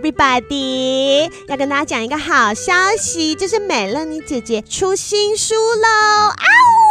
[0.00, 5.88] Everybody，要跟大家讲一个好消息，就是美乐妮姐姐出新书喽！
[6.28, 6.87] 啊呜，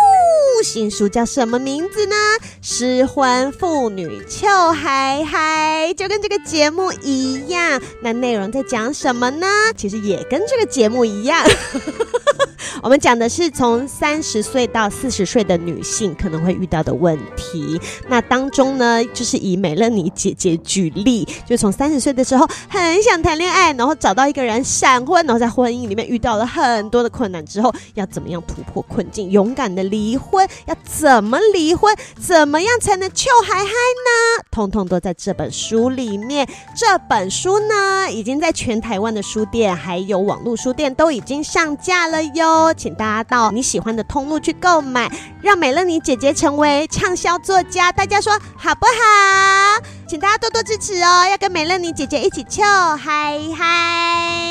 [0.64, 2.16] 新书叫什么名字呢？
[2.62, 7.82] 失婚妇女笑嗨嗨，就跟这个节目一样。
[8.02, 9.48] 那内容在讲什么呢？
[9.76, 11.46] 其实也跟这个节目一样。
[12.84, 17.80] 我们讲的是从三十岁到四十岁的女性可能会遇到的问题。
[18.08, 30.48] 那当中呢，就是以美乐妮姐姐举例，就从三十岁的时候很想谈恋爱，然后找到一个人闪婚，然后在婚姻里面遇到了很多的困难之后，要怎么样突破困境，勇敢的离婚？
[30.66, 31.96] 要怎么离婚？
[32.20, 34.44] 怎么样才能笑嗨嗨呢？
[34.52, 36.48] 通通都在这本书里面。
[36.76, 42.74] 这本书呢，已经在全台湾的书店还有网络书店都已经上架了哟。
[42.74, 47.92] 请大家到你喜欢的通路去购买，让美乐妮姐姐成为畅销作家。
[47.92, 49.84] 大家说好不好？
[50.08, 51.28] 请大家多多支持哦！
[51.30, 52.64] 要跟美乐妮姐姐一起笑
[52.96, 54.47] 嗨嗨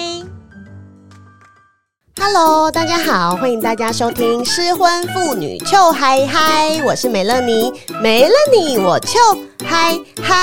[2.18, 7.72] ！Hello，大家好，欢迎大家收听失婚妇女笑嗨嗨，我是美乐妮，
[8.02, 9.18] 没了你我笑
[9.64, 10.34] 嗨嗨。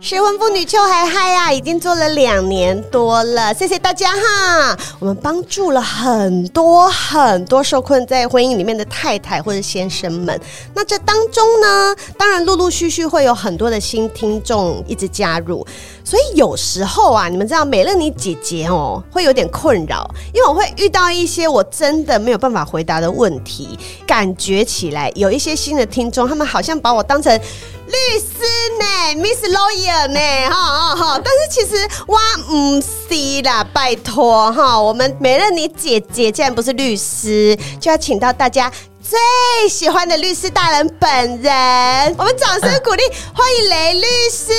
[0.00, 4.76] 失婚妇女笑嗨嗨呀，已经做了两年多了，谢谢大家哈！
[4.98, 10.40] 我们帮助了很多很多受困在婚姻里面的太太或者先生们。
[10.74, 15.64] 那这当中呢，当然陆陆续续会有很多的新听众一直加入，
[16.04, 27.40] 所以有时候啊，你们知道美乐妮姐姐哦，会有点困扰，因为我会遇到一些我真的没有办法回答的问题，感觉起来有一些新的听众，他们好像把我当成。
[27.84, 28.38] 律师
[28.78, 31.20] 呢，Miss Lawyer 呢，哈哈哈！
[31.22, 32.16] 但是其实我
[32.50, 38.72] 唔是啦，拜托哈，我们美乐妮姐姐既然不是律师，就要请到大家。
[39.02, 43.02] 最喜欢的律师大人本人，我们掌声鼓励，
[43.34, 44.52] 欢迎雷律师。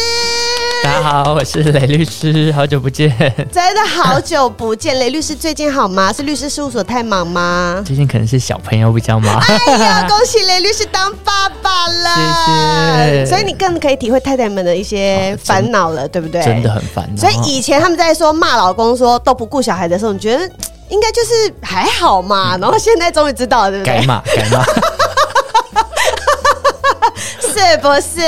[0.84, 3.10] 大家好，我是雷律师，好久不见，
[3.54, 5.00] 真的好久不见。
[5.00, 6.12] 雷律师最近好吗？
[6.12, 7.82] 是律师事务所太忙吗？
[7.86, 9.40] 最近可能是小朋友比较忙。
[9.40, 13.26] 哎呀， 恭喜雷律师当爸爸了，谢谢。
[13.26, 16.44] 所以你更可以体会太太们的一些烦恼了，对不对？
[16.44, 17.22] 真的很烦恼。
[17.22, 20.50] 所以以前他们在说骂老公说都不顾小孩的时候，你觉得？
[20.90, 23.96] 应该就是还好嘛，然后现在终于知道了，对不对？
[23.96, 24.64] 改嘛改嘛，
[27.42, 28.20] 是不是？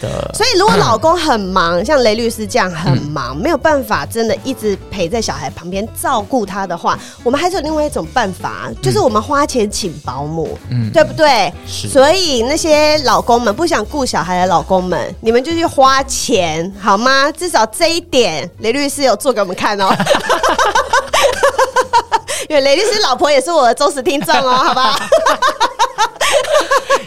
[0.00, 0.30] 的。
[0.34, 11.52] 所以如果老公很忙， 像雷律师这样很忙，没有办法真的一直陪在小孩旁边照顾他的话，我们还是有另外一种办法，就是我们花钱请保姆，嗯，对不对？
[11.66, 11.88] 是。
[11.88, 17.32] 所以那些老公们不想顾小孩的老公们，你们就去花钱好吗？
[17.32, 19.88] 至少这一点，雷律师有做给我们看哦。
[22.48, 24.98] 因为雷律师老婆也是我的忠实听众哦， 好不好？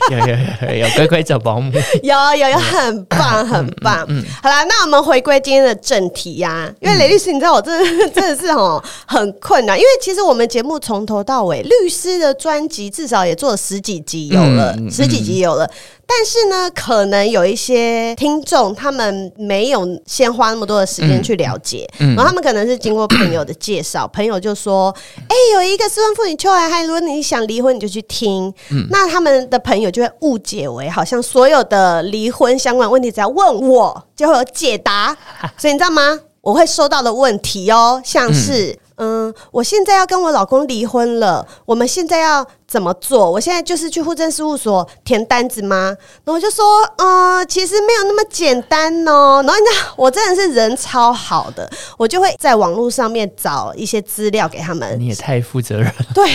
[0.10, 1.72] 有有有有乖乖找保姆，
[2.04, 4.06] 有有有很棒很棒。
[4.10, 6.74] 嗯，好啦，那我们回归今天的正题呀、啊。
[6.80, 15.70] 因为雷律师，你知道我真的真的是哦很困难，因为其实我们节目从头到尾，律师的专辑至少也做了十几集有了，十几集有了。
[16.14, 24.94] 但是呢，可能有一些听众他们没有先花那么多的时间去了解，嗯嗯、然后他们可能是经过朋友的介绍，朋友就说
[25.30, 28.54] ：“哎、欸，有一个失婚妇女笑嗨嗨，如果你想离婚，你就去听。
[28.72, 35.16] 嗯”那他们的朋友就会误解为好像所有的离婚相关问题只要问我就会有解答，
[35.58, 36.20] 所以你知道吗？
[36.42, 38.72] 我会收到的问题哦，像是。
[38.72, 43.32] 嗯嗯，我现在要跟我老公离婚了，我们现在要怎么做？
[43.32, 45.98] 我现在就是去户政事务所填单子吗？
[46.24, 46.64] 然后我就说，
[46.98, 49.44] 嗯，其实没有那么简单哦。
[49.44, 51.68] 然后你知道，我真的是人超好的，
[51.98, 54.96] 我就会在网络上面找一些资料给他们。
[55.00, 56.06] 你也太负责任了。
[56.14, 56.30] 对。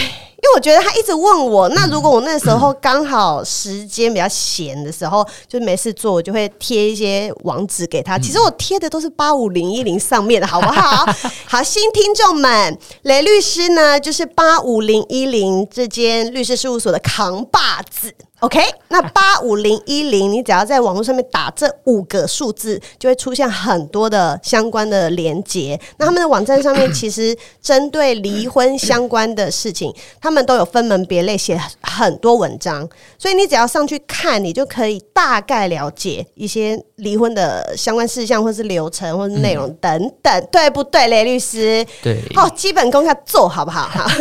[0.47, 8.17] 因为我觉得他一直问我，那如果我那时候刚好时间比较闲的时候，就没事做，我就会贴一些网址给他。
[8.17, 11.05] 其实我贴的都是八五零一零上面的，好不好？
[11.47, 18.15] 好，新听众们，雷律师呢，就是八五零一零这间律师事务所的扛把子。
[18.41, 25.81] OK，那八五零一零，你只要在网络上面打这五个数字，就会出现很多的相关的连接。
[25.97, 29.91] 那他们的网站上面其实针对离婚相关的事情，
[30.21, 32.87] 他们都有分门别类写很多文章，
[33.19, 41.85] 所以你只要上去看，你就可以大概了解一些离婚的相关事项，或是流程，或是内容等等，对不对，雷律师？
[42.03, 43.89] 对，好，基本功要做好不好？
[43.89, 44.07] 哈。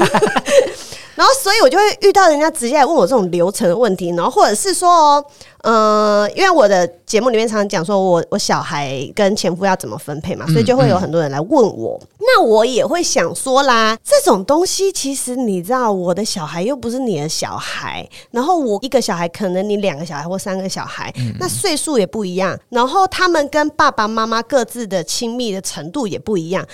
[1.15, 5.25] 然后，所以我就会遇到人家直接来问我这种流程的问题，然后或者是说，
[5.61, 11.97] 呃，因为我的节目里面常常讲说我我小孩跟前夫要怎么分配嘛，所以就会有很多人来问我。
[12.01, 26.65] 嗯嗯、那我也会想说啦，这种东西其实你知道，我的小孩又不是你的小孩，然后我一个小孩可能你两个小孩或三个小孩，嗯、那岁数也不一样，然后他们跟爸爸妈妈各自的亲密的程度也不一样。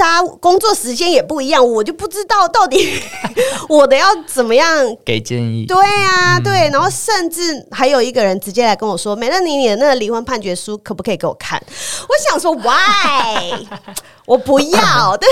[0.00, 2.88] 大家工作时间也不一样，我就不知道到底
[3.68, 4.66] 我的要怎么样
[5.04, 5.66] 给建议。
[5.66, 11.62] 对啊，嗯、对，然后甚至还有一个人直接来跟我说：“美乐妮，你的那个离婚判决书可不可以给我看？”
[12.08, 13.66] 我想说，Why？
[14.30, 15.28] 我不要， 对，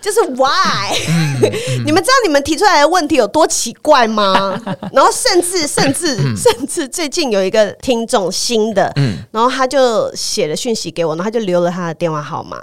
[0.00, 1.52] 就是 Why？、嗯嗯、
[1.84, 4.58] 你们知道你们提出来的问题有多奇怪吗？
[4.90, 12.56] 然后甚至甚至、嗯、甚至最近有一个听众新的，嗯、然后他就写了讯息给我，然后他就留了他的电话号码。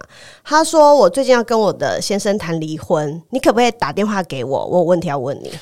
[0.43, 4.65] 他说：“我最近要跟我的先生谈离婚，你可不可以打电话给我？
[4.65, 5.51] 我有问题要问你。”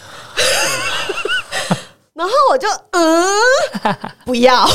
[2.15, 3.27] 然后我就嗯，
[4.23, 4.65] 不要。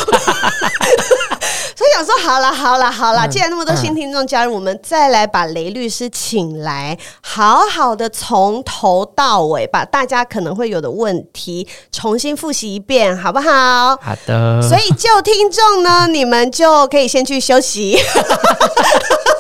[1.76, 13.94] 所以想说，好了好了好了，既然那么多新听众加入，我们再来把雷律师请来，好好的从头到尾把大家可能会有的问题重新复习一遍，好不好？
[13.96, 14.62] 好的。
[14.62, 17.99] 所以旧听众呢，你们就可以先去休息。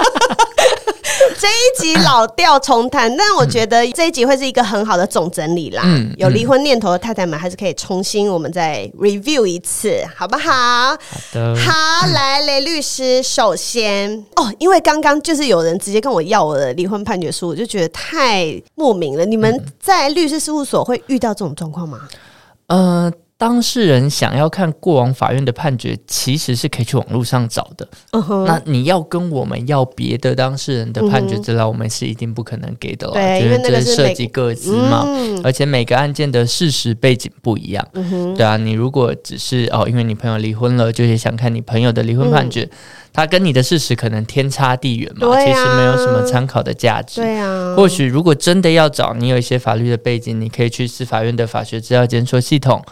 [1.46, 5.84] 这一集老调重弹，但我觉得这一集会是一个很好的总整理啦。
[5.84, 10.50] 嗯、有离婚念头的太太们，还是可以重新我们再 review 一次，好不好？
[10.50, 10.96] 好
[11.32, 11.54] 的。
[11.54, 19.24] 好，来雷律师，首先哦，因为刚刚就是有人直接跟我要我的离婚判决书，我就觉得太莫名了。
[19.24, 22.08] 你们在律师事务所会遇到这种状况吗？
[22.66, 23.12] 嗯、呃。
[23.38, 27.86] 当事人想要看过往法院的判决，其实是可以去网络上找的。
[28.12, 28.46] Uh huh.
[28.46, 33.12] 那你要跟我们要别的当事人的判决资料，我们是一定不可能给的了。
[33.12, 37.86] 对，因为这是涉及个资嘛，嗯、而且每个案件的事实背景不一样。
[37.92, 38.36] Uh huh.
[38.36, 42.62] 对啊，你如果只是哦，因为你朋友离婚了，就是想看你朋友的离婚判决。
[42.62, 42.70] 嗯
[43.16, 47.22] 他跟你的事实可能天差地远嘛，啊、其实没有什么参考的价值。
[47.22, 52.84] 对啊，或许如果真的要找你有一些法律的背景，你可以去司法院的法学资料检索系统，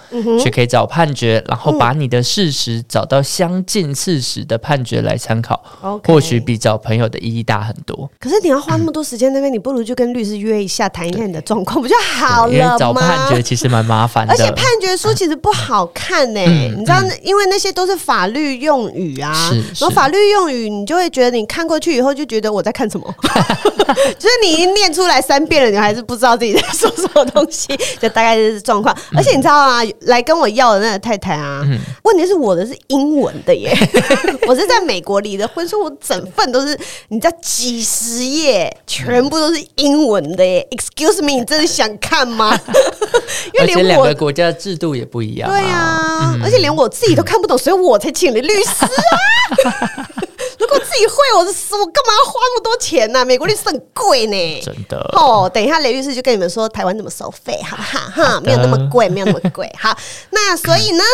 [0.42, 8.10] 去可以找判决，然后把你的事实找到相近事实的判决来参考，嗯、或许比找朋友的意义大很多。
[8.18, 12.54] 可是你要花那么多时间那边，你不如就跟律师约一下，谈一下你的状况，不就好了吗？
[12.54, 20.94] 因为找判决其实蛮麻烦的，而且判决书其实不好看呢、你知道，因为那些都是法律用语啊，是是然后法律用语你就。
[20.94, 23.12] 就会觉得你看过去以后就觉得我在看什么，
[24.16, 28.96] 就是你已经念出来三遍了，你还是不知道自己在说什么东西，就大概就是状况。
[29.12, 29.82] 而且你知道吗？
[30.02, 33.76] 来跟我要的那个太太啊，嗯、问题是我的是英文的耶，
[34.46, 36.78] 我是在美国离的婚，说我整份都是
[37.08, 40.64] 你知道几十页，全部都是英文的耶。
[40.70, 42.56] Excuse me，你真的想看吗？
[43.54, 50.10] 因为连我两个国家的制度也不一样，对啊，嗯、而且连我自己都看不懂，所以我才请了律师啊。
[50.58, 53.24] 如果自己会，我是我干嘛要花那么多钱呢、啊？
[53.24, 54.96] 美国律师很贵呢，真的。
[55.12, 59.70] 哦，等一下雷律师就跟你们说台湾怎么收费，好不好哈， 没有那么贵，没有那么贵。
[59.78, 59.94] 好，
[60.30, 61.04] 那所以呢，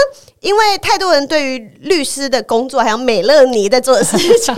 [0.41, 4.55] 因为太多人对于律师的工作还有美乐尼在做的事情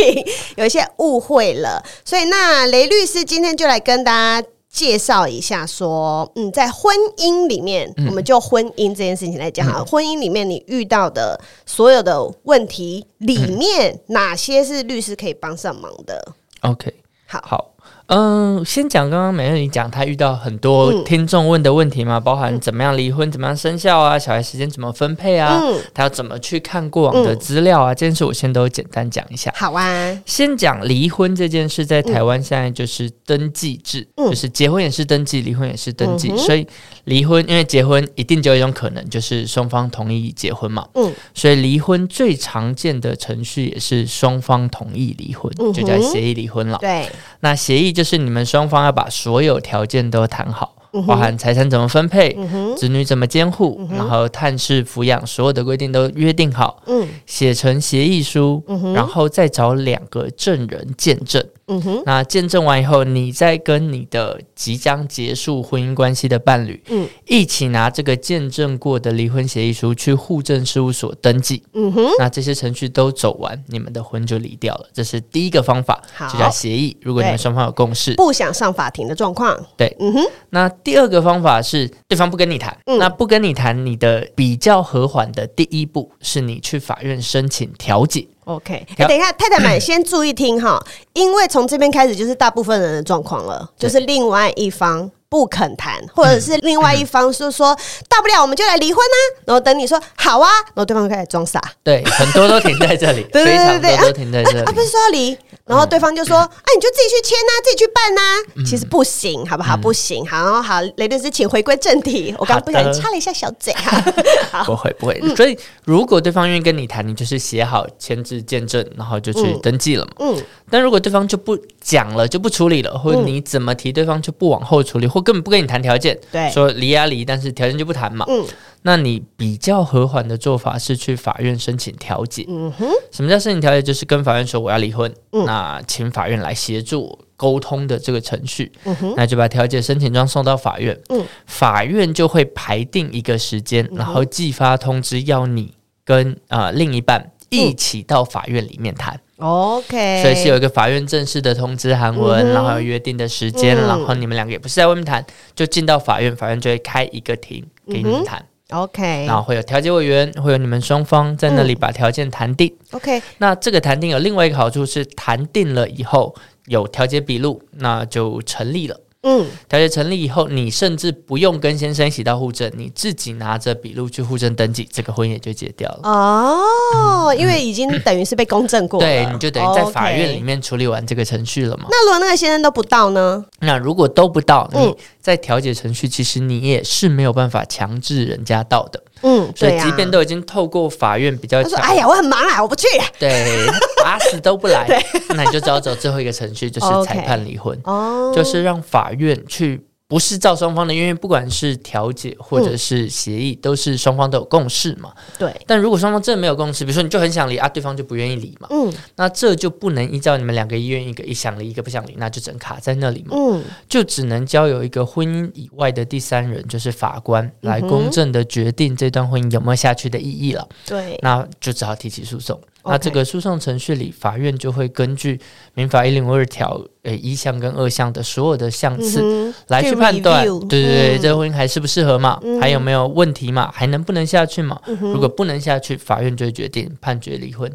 [0.56, 4.46] 有一些误会了，所以那雷律师今天就来跟大家。
[4.72, 16.92] 介绍一下，说，嗯，在婚姻里面，嗯、我们就婚姻这件事情来讲哈，嗯、婚姻里面你遇到的所有的问题里面，嗯、哪些是律师可以帮上忙的？OK，
[17.26, 17.71] 好，好。
[18.06, 29.50] 嗯，先讲刚刚美乐你讲，她遇到很多听众问的问题嘛，嗯、包含怎么样离婚、怎么样生效啊，小孩时间怎么分配啊，嗯、她要怎么去看过往的资料啊，嗯、这件事我先都简单讲一下。
[29.56, 36.66] 好啊，先讲离婚这件事，在台湾现在就是登记制，嗯、就是结婚也是登记，离婚也是登记，嗯、所以
[37.04, 46.76] 离婚因为结婚一定就有一种可能就是双方同意结婚嘛，嗯，所以离婚最常见的程序也是双方同意离婚，嗯、就叫协议离婚了。
[46.78, 47.08] 对，
[47.40, 48.01] 那协议就。
[48.02, 50.74] 就是你们双方要把所有条件都谈好，
[51.06, 52.36] 包含财产怎么分配，
[52.76, 56.82] 子女怎么监护，然后探视抚养，所有的规定都约定好，
[57.26, 58.60] 写成协议书，
[58.92, 61.46] 然后再找两个证人见证。
[61.66, 71.62] 嗯哼，那见证完以后，你再跟你的即将结束婚姻关系的伴侣，嗯，一起拿这个见证过的离婚协议书去户政事务所登记。
[71.72, 74.88] 嗯哼，那这些程序都走完，你们的婚就离掉了。
[74.92, 76.02] 这是第一个方法，
[76.32, 76.96] 就叫协议。
[77.00, 80.20] 如果你们双方有共识，不想上法庭的状况，对，嗯哼。
[80.50, 88.26] 那第二个方法是对方不跟你谈，嗯、那不跟你谈，你的比较和缓的第一步是你去法院申请调解。
[88.56, 90.82] OK，欸，等一下，太太们 先注意听哈，
[91.14, 97.74] 因为从这边开始就是大部分人的状况了，就是另外一方不肯谈，或者是另外一方是说
[98.06, 105.38] 大不了我们就来离婚啊，然后等你说好啊，然后对方就开始装傻，对，很多都停在这里， 对对对对，都停在这里，啊，不是说要离。
[105.64, 108.34] 然后对方就说：“哎、啊，你就自己去签呐、啊，自己去办呐、啊。
[108.56, 109.76] 嗯”其实不行，好不好？
[109.76, 110.26] 嗯、不行。
[110.26, 112.34] 好，好，雷律师，请回归正题。
[112.36, 114.02] 我刚刚不小心插了一下小嘴哈。
[114.50, 115.20] 好不会，不会。
[115.36, 120.12] 所以，如果对方愿意跟你谈，你就是写好签字见证，然后就去登记了嘛。
[120.18, 120.44] 嗯。
[120.68, 128.24] 但如果对方就不讲了，就不处理了，或者你怎么提，对方就不往后处理，或根本不跟你谈条件，对，说离啊离，但是条件就不谈嘛。
[128.28, 128.46] 嗯。
[128.84, 132.44] 那你比较和缓的做法是去法院申请调解。
[132.48, 133.80] 嗯哼，什么叫申请调解？
[133.80, 138.72] 就是跟法院说我要离婚，嗯、那请法院来协助沟通的这个程序。
[138.82, 140.98] 嗯哼，那就把调解申请状送到法院。
[141.10, 145.72] 嗯，法院就会排定一个时间，然后寄发通知，要你
[146.04, 149.18] 跟啊、呃、另一半一起到法院里面谈。
[149.36, 158.44] OK，所以是有一个法院正式的通知函文，嗯、然后有约定的时间，嗯、然后你们两个也不是在外面谈，就进到法院，法院就会开一个庭给你们谈。
[158.70, 162.72] OK，然后会有调解委员，会有你们双方在那里把条件谈定。
[162.92, 166.34] 嗯、OK，那这个谈定有另外一个好处是，谈定了以后
[166.66, 168.98] 有调解笔录，那就成立了。
[169.22, 176.00] 嗯，调解成立以后，你甚至不用跟先生一起到户政，你自己拿着笔录去户政登记，这个婚也就结掉了。
[176.02, 181.86] 哦，嗯、因为已经等于是被公证过了，对，你就等于在法院里面处理完这个程序了嘛。
[181.88, 183.44] 那如果那个先生都不到呢？
[183.60, 189.00] 那如果都不到，你在调解程序，其实你也是没有办法强制人家到的。
[189.22, 192.86] 嗯，所以即便都已经透过法院比较，他说：“哎呀，我很忙啊，我不去。”
[193.18, 193.66] 对，
[194.02, 194.86] 打死都不来，
[195.34, 199.80] 那你就只好走最后一个程序，就是裁判离婚，哦，就是让法院去。
[200.12, 205.10] 不是照双方的，因为不管是调解或者是协议，嗯、都是双方都有共识嘛。
[205.38, 205.50] 对。
[205.66, 208.68] 但如果双方真的没有共识，比如说你就很想离啊，对方就不愿意离嘛。
[208.70, 208.92] 嗯。
[209.16, 213.34] 那这就不能依照你们两个意愿，一个一想离，一个不想离，那就只能卡在那里嘛。
[213.34, 213.64] 嗯。
[213.88, 220.68] 就只能交由一个婚姻以外的第三人，就是法官来公正的决定这段婚姻有没有下去的意义了。
[220.84, 221.18] 对。
[221.22, 222.60] 那就只好提起诉讼。
[222.84, 225.40] 那这个诉讼程序里，法院就会根据
[225.74, 232.40] 民法一零五二条，诶，一项跟二项的所有的项次来去判断，对对对，这个婚姻还适不适合嘛？
[232.60, 233.70] 还有没有问题嘛？
[233.72, 234.80] 还能不能下去嘛？
[235.00, 237.70] 如果不能下去，法院就会决定判决离婚。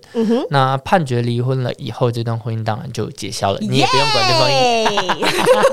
[0.50, 5.64] 那判决离婚了以后，这段婚姻当然就解消了，你也不用管对方。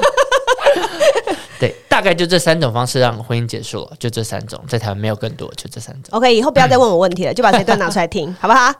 [1.61, 6.09] 对，大概就这三种方式让婚姻结束了，就这三种，在台湾没有更多，就这三种。
[6.11, 8.75] OK，以后不要再问我问题了，嗯、就把这段拿出来听， 好不好？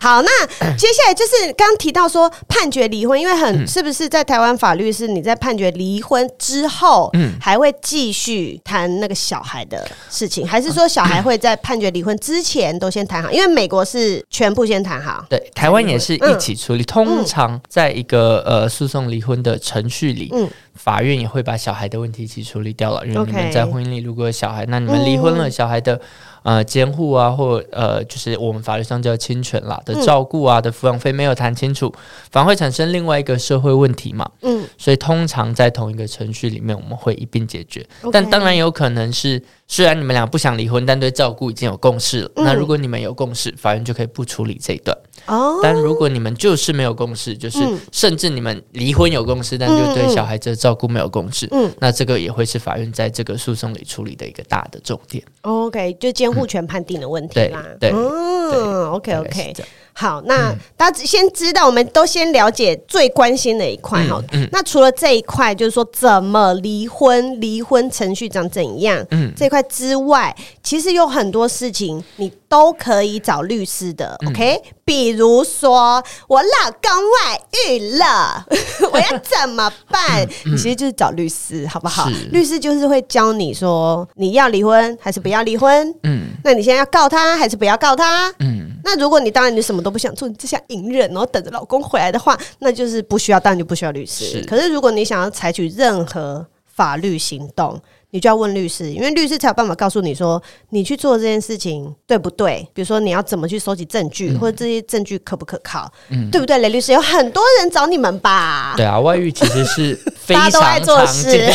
[0.00, 13.30] 好，那接下来就是刚刚提到说判决离婚，因为很、嗯、是不是在台湾法律是你在判决离婚之后，嗯，还会继续谈那个小孩的事情，还是说小孩会在判决离婚之前都先谈好？
[13.30, 16.82] 因为美国是全部先谈好，对，台湾也是一起处理。
[16.82, 20.48] 嗯、通常在一个呃诉讼离婚的程序里，嗯。
[20.78, 26.00] 法院也会把小孩的问题一起处理掉了，因为你们在婚姻里如果有小孩，那你们离婚了，小孩的
[26.42, 31.92] 呃监护啊，或呃就是我们法律上叫侵权啦的照顾啊的抚养费没有谈清楚，
[32.30, 34.28] 反而会产生另外一个社会问题嘛。
[34.42, 37.86] 嗯，所以通常在同一个程序里面，我们会一并解决。
[38.12, 42.30] 但当然有可能是，虽然你们俩不想离婚，但对照顾已经有共识了。
[42.36, 44.96] 那如果你们有共识，法院就可以不处理这一段。
[45.26, 47.58] 哦，但如果你们就是没有共识，就是
[47.92, 55.22] 甚至你们离婚有共识，但就对小孩子的照顾没有共识，嗯，那这个也会是法院在这个诉讼里处理的一个大的重点。
[55.42, 57.64] OK，就监护权判定的问题啦。
[57.80, 59.54] 对，嗯，OK OK。
[59.92, 64.22] 好，那大家先知道，我们都先了解最关心的一块哈。
[64.30, 70.32] 嗯嗯、那除了这一块，就是说怎么离婚，离婚程序长怎样，嗯，这块之外，
[70.62, 74.16] 其实有很多事情你都可以找律师的。
[74.20, 78.46] 嗯、OK，比如说我老公外遇了，
[78.92, 80.24] 我要怎么办？
[80.46, 82.08] 嗯嗯、其实就是找律师，好不好？
[82.30, 85.92] 律师就是会教你说你要离婚还是不要离婚。
[86.04, 88.32] 嗯，那你现在要告他还是不要告他？
[88.38, 94.26] 嗯，那如果你当然你什么都都不想做，你只想隐忍，然后等着老公回来的话，那就是不需要，当然就不需要律师。
[94.26, 102.66] 是可是如果你想要采取任何法律行动，你就要问律师，因为律师才有办法告诉你说你去做这件事情对不对？
[102.72, 106.56] 比如说你要怎么去收集证据，嗯、或者这些证据可不可靠，嗯、对不对？
[106.58, 108.72] 雷律师有很多人找你们吧？
[108.76, 111.52] 对啊，外遇其实是非常大家都爱做事，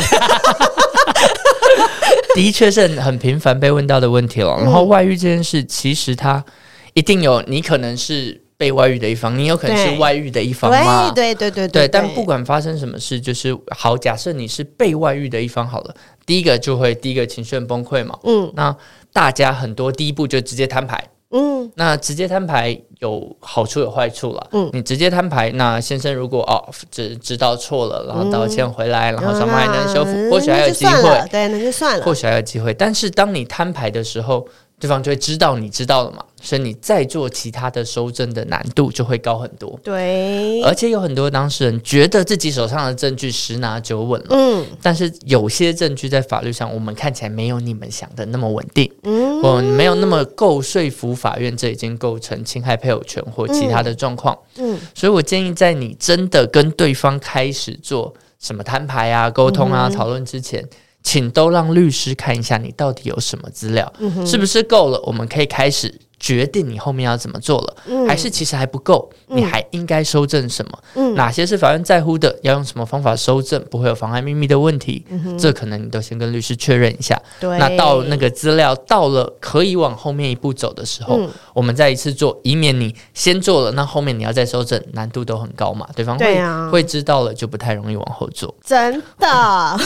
[2.35, 4.55] 的确是很频繁被问到的问题了。
[4.57, 6.45] 然后外遇这件事，其实它
[6.93, 8.42] 一定有，你可能是。
[8.55, 11.11] 被外遇的一方，你有可能是外遇的一方吗？
[11.11, 15.95] 对对对对，对，但不管发生什么事，就是好，假设你是被外遇的一方好了，
[16.25, 18.17] 第一个就会第一个情绪很崩溃嘛。
[18.23, 18.75] 嗯，那
[19.11, 21.03] 大家很多第一步就直接摊牌。
[21.31, 24.47] 嗯，那直接摊牌有好处有坏处了。
[24.51, 31.27] 嗯，你直接摊牌，那先生如果哦知知道错了，然后道歉回来，然后双方还能修复，或许还有机会。
[31.31, 32.05] 对，那就算了。
[32.05, 34.47] 或许还有机会，但是当你摊牌的时候。
[34.79, 39.79] 对方就会知道你知道了嘛，所以你再做其他的收证的难度就会高很多。
[39.81, 60.67] 对，而且有很多当事人觉得自己手上的证据十拿九稳了，嗯，但是有些证据在法律上我们看起来没有你们想的那么稳定，嗯，或没有那么够说服法院，这已经构成侵害配偶权或其他的状况，嗯，所以我建议在你真的跟对方开始做什么摊牌啊、沟通啊、讨论之前。
[61.03, 64.99] 请都让律师看一下你到底有什么资料，嗯、是不是够了？
[65.05, 69.09] 我们可以开始决定你后面要怎么做了，嗯、还是其实还不够？
[69.27, 70.79] 嗯、你还应该搜证什么？
[70.95, 72.33] 嗯、哪些是法院在乎的？
[72.41, 75.05] 要用什么方法搜证不会有妨碍秘密的问题？
[75.09, 77.21] 嗯、这可能你都先跟律师确认一下。
[77.41, 85.85] 那到那个资料到了可以往后面一步走的时候，嗯、我们再一次做，以免你先做了，那后面你要再搜证难度都很高嘛？
[85.93, 88.55] 对方会会知道了，就不太容易往后做。
[88.65, 89.77] 真的。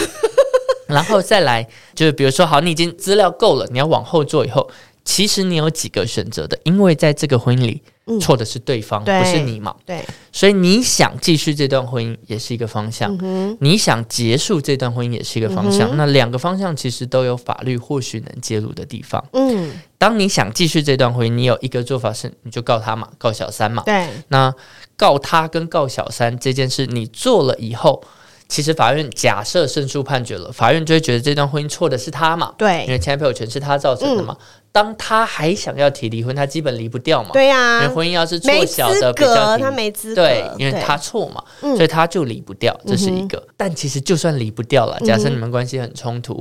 [0.87, 4.69] 然后再来，就是比如说，好，你已经资料够了，你要往后做以后，
[5.03, 9.75] 其实你有几个选择的，因为在这个婚姻里，嗯、错的是对方，对不是你嘛？
[9.85, 15.89] 对，所以你想继续这段婚姻也是一个方向，嗯、你想结束这段婚姻也是一个方向。
[15.91, 19.23] 嗯、那两个方向其实都有法律或许能介入的地方。
[19.33, 23.83] 嗯，当你想继续这段婚姻，你有一个做法是，你就告他嘛，告小三嘛。
[23.85, 24.53] 对，那
[24.95, 28.03] 告他跟告小三这件事，你做了以后。
[28.47, 32.53] 其实法院假设胜诉判决了，法院就会觉得这段婚姻错的是他嘛？
[32.57, 34.35] 对，因为侵害配偶权是他造成的嘛。
[34.39, 34.45] 嗯
[34.77, 37.31] 当他还想要提离婚，他基本离不掉嘛。
[37.33, 40.21] 对呀，因为婚姻要是错小的比较，他没资格。
[40.21, 43.43] 对，因为他错嘛，所以他就离不掉，这是一个。
[43.57, 46.39] 但其实就算离不掉了，假设你们关系很冲突，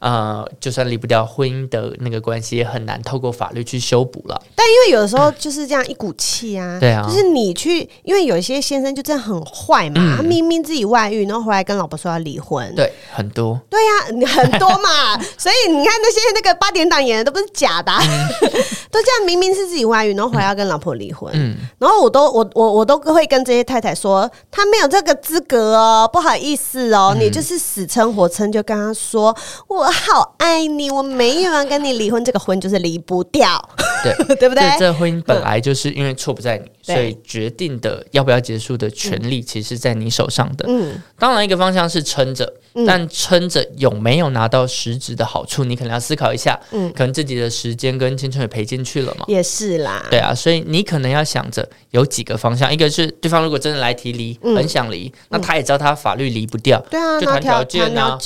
[0.00, 4.42] 呃，就算离不掉，婚姻的那个关系也很难透过法律去修补了。
[4.56, 12.74] 但因为有的时候就是这样一股气啊，对啊，就是你去，因为有一些先生就真的很坏嘛，他明明自己外遇，然后回来跟老婆说要离婚。
[12.74, 13.60] 对，很多。
[13.70, 17.67] 对呀，很多嘛，所以你看那些那个八点档演的都不是假。
[17.68, 17.92] 假的，
[18.90, 29.36] 都这样，明明是自己外遇，然后回来要跟老婆离婚，嗯，然后我都我我我都会跟这些太太说，他没有这个资格哦，不好意思哦，嗯、你就是死撑活撑，就跟他说，
[29.68, 33.62] 我好爱你，我没有要跟你离婚，这个婚就是离不掉，
[34.02, 34.14] 对。
[34.38, 34.62] 对不对？
[34.78, 40.64] 这婚姻本来就是因为错不在你，嗯、所以决定的要不要结束的权利，其实在你手上的。
[40.68, 42.52] 嗯，当然一个方向是撑着。
[42.86, 46.58] 但撑着有没有拿到实质的好处，你可能要思考一下。
[46.70, 49.24] 嗯，可能自己的时间跟青春也赔进去了嘛。
[49.28, 50.04] 也是啦。
[50.10, 56.78] 对啊，所以你可能要想着有几个方向，一个是对方如果真的来提离，很想离，那他也知道他法律离不掉。
[56.90, 58.18] 对啊，就谈条件啊，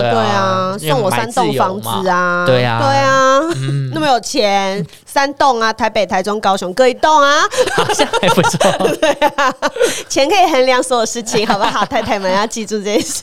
[0.00, 3.40] 对啊，送我三栋房子啊，对啊，对啊，
[3.92, 7.42] 那么有钱，三栋啊，台北、台中、高雄各一栋啊，
[7.76, 8.58] 好像还不错。
[9.00, 9.54] 对啊，
[10.08, 11.84] 钱可以衡量所有事情，好不好？
[11.88, 13.22] 太太们要记住这件事。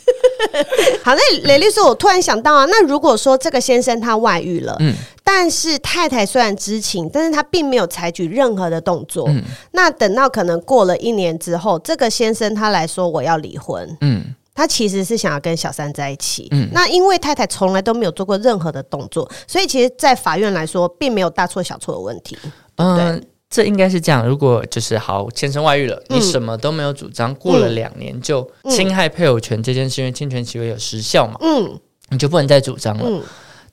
[1.03, 22.37] 好，那雷律师，我突然想到啊，那如果说这个先生他外遇了，嗯，但是太太虽然知情，但是他并没有采取任何的动作，嗯，那等到可能过了一年之后，这个先生他来说我要离婚，嗯，他其实是想要跟小三在一起，嗯，那因为太太从来都没有做过任何的动作，所以其实，在法院来说，并没有大错小错的问题，
[22.77, 23.19] 嗯。
[23.19, 31.79] 对这应该是这样，如果就是好，先生外遇了，嗯、你什么都没有主张，过了两年就侵害配偶权这件事，因为侵权行为有时效嘛，嗯，
[32.09, 33.03] 你就不能再主张了。
[33.07, 33.21] 嗯、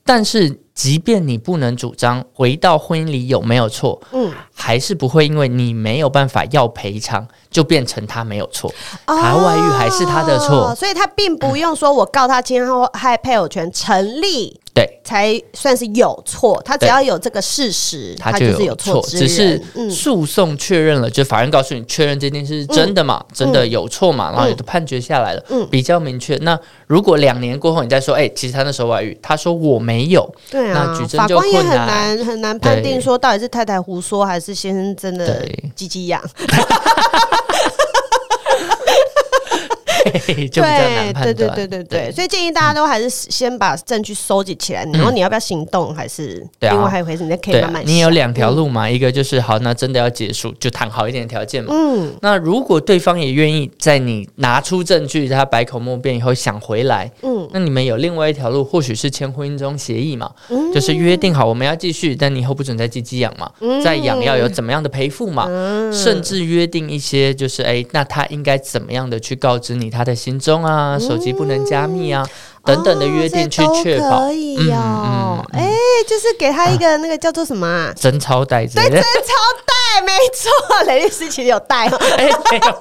[0.04, 8.72] 但是，即便你不能主张，回到婚姻里有没有错，嗯，还是不会因为你没有办法要赔偿，就变成他没有错，
[9.06, 14.61] 他外遇还是他的错，哦，所以他并不用说我告他侵害配偶权成立。
[14.74, 16.62] 对，才算是有错。
[16.64, 19.02] 他只要有这个事实，他就是有错。
[19.02, 23.22] 只是诉讼确认了，就法院告诉你确认这件事是真的嘛？
[23.34, 24.32] 真的有错嘛？
[24.32, 26.36] 然后也都判决下来了，比较明确。
[26.36, 36.22] 那如果两年过后你再说，哎，其实他那时候外遇，他说我没有，对啊，法官也很难很难判定说到底是太太胡说还是先生真的鸡鸡痒。
[40.04, 41.34] 就比较难判断。
[41.34, 47.82] 对对对对对，所以建议大家都还是先把证据收集起来，然后你要不要行动，还是另外还有一回事，你可以慢慢。
[47.86, 51.72] 你有两条路嘛，一个就是好，那真的要结束，就谈好一点的条件嘛。
[51.74, 60.30] 嗯，那如果对方也愿意在你拿出证据，他百口莫辩以后想回来，嗯，那你们有另外一条路，或许是签婚姻中协议嘛，
[60.74, 63.50] 就是约定好我们要继续，但你以后不准再鸡鸡养嘛，
[63.82, 65.46] 再养要有怎么样的赔付嘛，
[65.92, 72.26] 甚至约定一些就是哎，那他应该怎么样的去告知你他的行踪啊，手机不能加密啊，
[72.64, 74.20] 等等的约定去确保。
[74.20, 75.72] 可以哦，哎，
[76.08, 79.34] 就是给他一个那个叫做什么啊贞操带子，对，贞操
[79.66, 80.50] 带，没错，
[80.86, 81.86] 雷律师其实有带。
[82.16, 82.78] 哎，没有。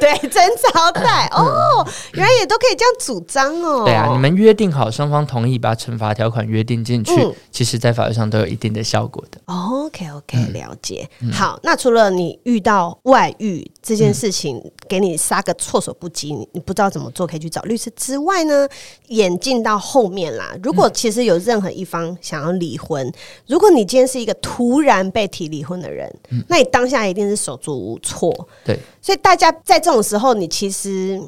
[0.00, 3.84] 对，真招待 哦，原来也都可以这样主张哦。
[3.84, 9.38] 对啊，你们约定好，双方同意把惩罚条款约定进去，嗯、其实，在法律上都有一定的效果的。
[9.46, 11.08] OK OK，了解。
[11.20, 18.66] 嗯、好，那除了你遇到外遇这件事情，嗯、给你杀个措手不及，你你不知道怎么做，可以去找律师之外呢，
[19.08, 20.54] 演进到后面啦。
[20.62, 23.12] 如果其实有任何一方想要离婚，嗯、
[23.46, 28.30] 如果你今天是一个突然被提离婚的人，嗯、那你当下一定是手足无措。
[28.64, 31.20] 对，所以大家在这种时候，你其实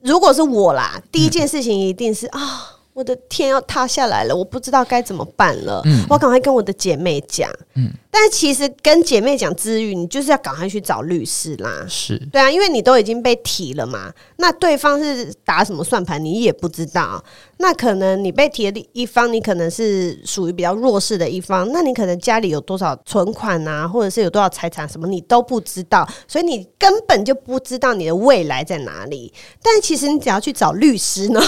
[0.00, 2.40] 如果是我啦，第一件事情一定是啊。
[2.40, 5.82] 嗯我的天要塌下来了，我不知道该怎么办了。
[5.84, 7.46] 嗯，我赶快跟我的姐妹讲。
[7.74, 11.84] 嗯，但其实跟姐妹讲之余，你就是要赶快去找律师啦。
[11.86, 14.10] 是，对啊，因为你都已经被提了嘛。
[14.36, 17.22] 那对方是打什么算盘，你也不知道。
[17.58, 21.70] 那可能你被提的一方，你可能是属于比较弱势的一方。
[21.72, 29.30] 那你可能家里有多少存款啊，或者是有多少财产什么，你都不知道，所以你根本就不知道你的未来在哪里。
[29.62, 31.40] 但其实你只要去找律师呢，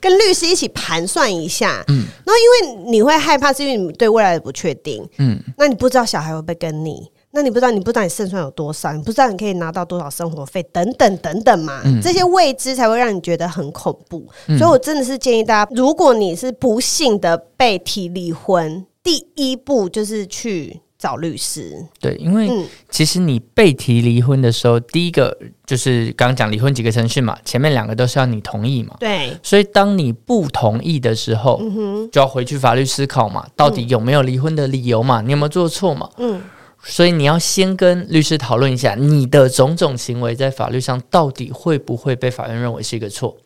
[0.00, 0.62] 跟律师一起。
[0.62, 14.24] 一起盘算一下，嗯，然后因为你会害怕，是因为你对未来的不确定，嗯，那你不知道小孩会不会跟你，那你不知道，你不知道你胜算有多少，你不知道你可以拿到多少生活费，等等等等嘛，嗯，这些未知才会让你觉得很恐怖。
[14.46, 20.81] 嗯，所以我真的是建议大家，如果你是不幸的被提离婚，第一步就是去。
[21.02, 22.48] 找律师，对，因为
[22.88, 25.36] 其实你被提离婚的时候，嗯、第一个
[25.66, 31.60] 就是刚刚讲离婚几个程序嘛，前面两个都是要你同意嘛，对，所以当你不同意的时候，
[32.12, 36.40] 就要回去法律思考嘛，到底有没有离婚的理由嘛，你有没有做错嘛，嗯，
[36.84, 43.36] 所以你要先跟律师讨论一下，你的种种行为在法律上到底会不会被法院认为是一个错。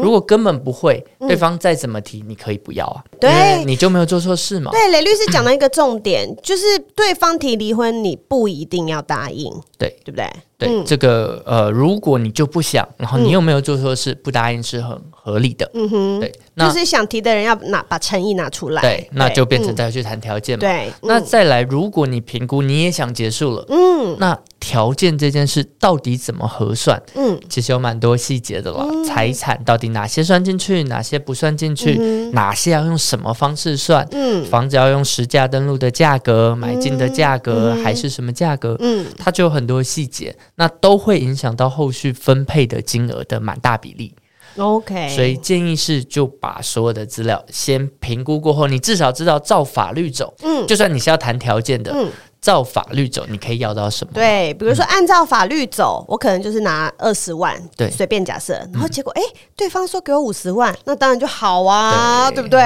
[0.00, 3.02] 如果根本不会，对方再怎么提，你可以不要啊。
[3.20, 4.70] 对，你就没有做错事嘛。
[4.70, 6.62] 对，雷律师讲到一个重点，就是
[6.94, 9.52] 对方提离婚，你不一定要答应。
[9.78, 10.30] 对，对不对？
[10.56, 15.68] 对，这个呃，如果你就不想，然后你又没有做错事，不答应是很合理的。
[15.74, 18.80] 嗯哼，对，就是想提的人要拿把诚意拿出来。
[18.80, 20.60] 对，那就变成再去谈条件嘛。
[20.60, 27.02] 对，那再来，如果你评估你也想结束了，嗯，那条件这件事到底怎么核算？
[27.16, 28.86] 嗯，其实有蛮多细节的了。
[29.04, 31.94] 财产到底哪些算进去，哪些不算进去？
[32.32, 34.06] 哪些要用什么方式算？
[34.12, 38.76] 嗯，房子要用实价登录的价格，买进的价格，还是什么价格？
[38.80, 40.36] 嗯，它就有很多细节。
[40.56, 44.14] 那都会影响到后续分配的金额的蛮大比例。
[44.56, 50.32] OK，所以建议是就把所有的资料先评估过后，你至少知道照法律走。
[50.42, 51.90] 嗯，就算你是要谈条件的。
[51.92, 52.08] 嗯。
[52.44, 54.12] 照法律走，你可以要到什么？
[54.12, 59.22] 对，比如说按照法律走，我可能就是拿二十万，对，随便假设，然后结果哎，
[59.56, 62.60] 对方说给我五十万，那当然就好啊，对不对？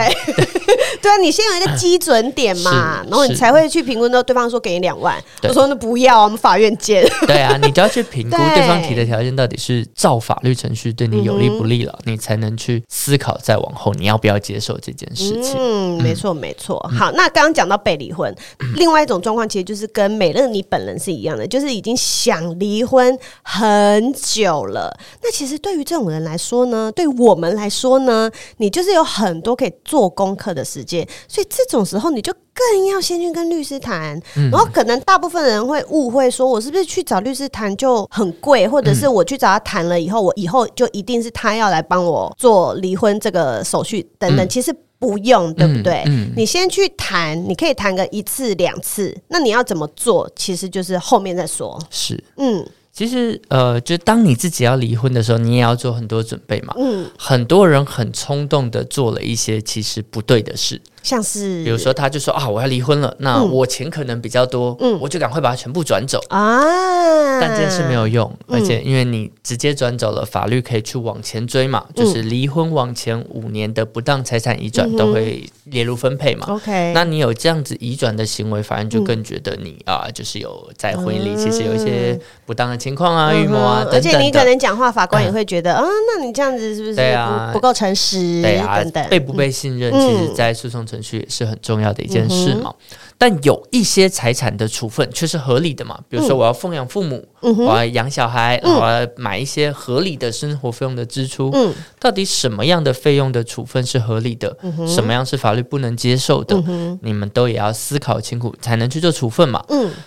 [1.01, 4.09] 对啊，你先有一个基准点嘛，然后你才会去评估。
[4.09, 7.09] 那对方说给你两万，我说那不要，我们法院见。
[7.29, 15.55] 对啊，你就要去评估 对方提的条件到底是照法律程序对你有利不利了，你才能去思考再往后你要不要接受这件事情。
[15.57, 16.77] 嗯，没错没错。
[16.99, 18.35] 好，那刚刚讲到被离婚，
[18.75, 19.68] 另外一种状况其实。
[19.69, 24.99] 就是跟美乐你本人是一样的，就是已经想离婚很久了。
[25.23, 31.07] 那其实对于这种人来说呢，对我们来说呢，你就是有很多可以做功课的时间。
[31.29, 34.19] 所以这种时候，你就更要先去跟律师谈。
[34.37, 44.47] 嗯、然后可能大部分人会误会，说我是不是去找律师谈就很贵，或者是我去找他谈了以后，我以后就一定是他要来帮我做离婚这个手续等等。
[44.47, 44.75] 嗯、其实。
[44.99, 46.03] 不用，对不对？
[46.07, 49.17] 嗯嗯、你先去谈，你可以谈个一次两次。
[49.29, 50.31] 那你要怎么做？
[50.35, 51.81] 其实就是后面再说。
[51.91, 56.75] 是，嗯，其实呃，就当你自己要离婚的时候，你也要做很多准备嘛。
[56.79, 60.81] 嗯，很多人很冲动的做了一些其实不对的事。
[61.03, 66.21] 像是比如说，他就说啊，我要离婚了，那我钱可能比较多，嗯，我就赶快把它全部转走。
[66.29, 67.41] 啊。
[67.41, 76.47] 但这件事没有用，而且因为你直接转走了，法律可以去往前追嘛，就是离婚往前五年的不当财产移转都会列入分配嘛。
[76.49, 83.99] OK，那你有这样子移转的行为，法院就更觉得你啊，就是有在婚姻里其实有一些不当的情况啊、预谋啊等等。
[83.99, 87.19] 而且你可能讲话，法官也会觉得啊，那你这样子是不是
[87.53, 88.43] 不够诚实？
[88.43, 92.75] 对啊，等等，被不被信任，其实在诉讼程序也是很重要的一件事嘛。
[93.19, 101.53] 但有一些财产的处分却是合理的嘛，比如说我要奉养父母，我要养小孩，我要买一些合理的生活费用的支出。
[101.99, 104.57] 到底什么样的费用的处分是合理的？
[104.87, 106.57] 什么样是法律不能接受的？
[107.03, 109.65] 你们都也要思考清楚，才能去做处分嘛。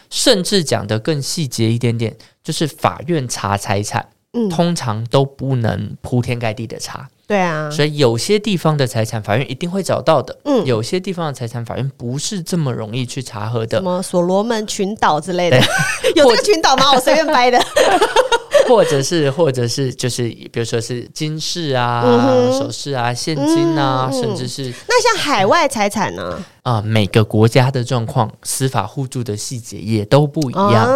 [0.09, 4.07] 甚至讲得更细节一点点，就是法院查财产，
[4.49, 7.09] 通常都不能铺天盖地的查。
[7.31, 15.57] 对啊，所以有些地方的财产法院一定会找到的，嗯，有些地方的财产法院不是这么容易去查核的，什么所罗门群岛之类的，
[16.13, 16.91] 有这个群岛吗？
[16.91, 17.57] 我随便掰的。
[18.67, 22.03] 或者是，或者是，就是比如说是金饰啊、
[22.51, 26.23] 首饰啊、现金啊，甚至是那像海外财产呢？
[26.23, 26.45] 啊，
[26.83, 30.87] 每个国家的状况、司法互助的细节也都不一样，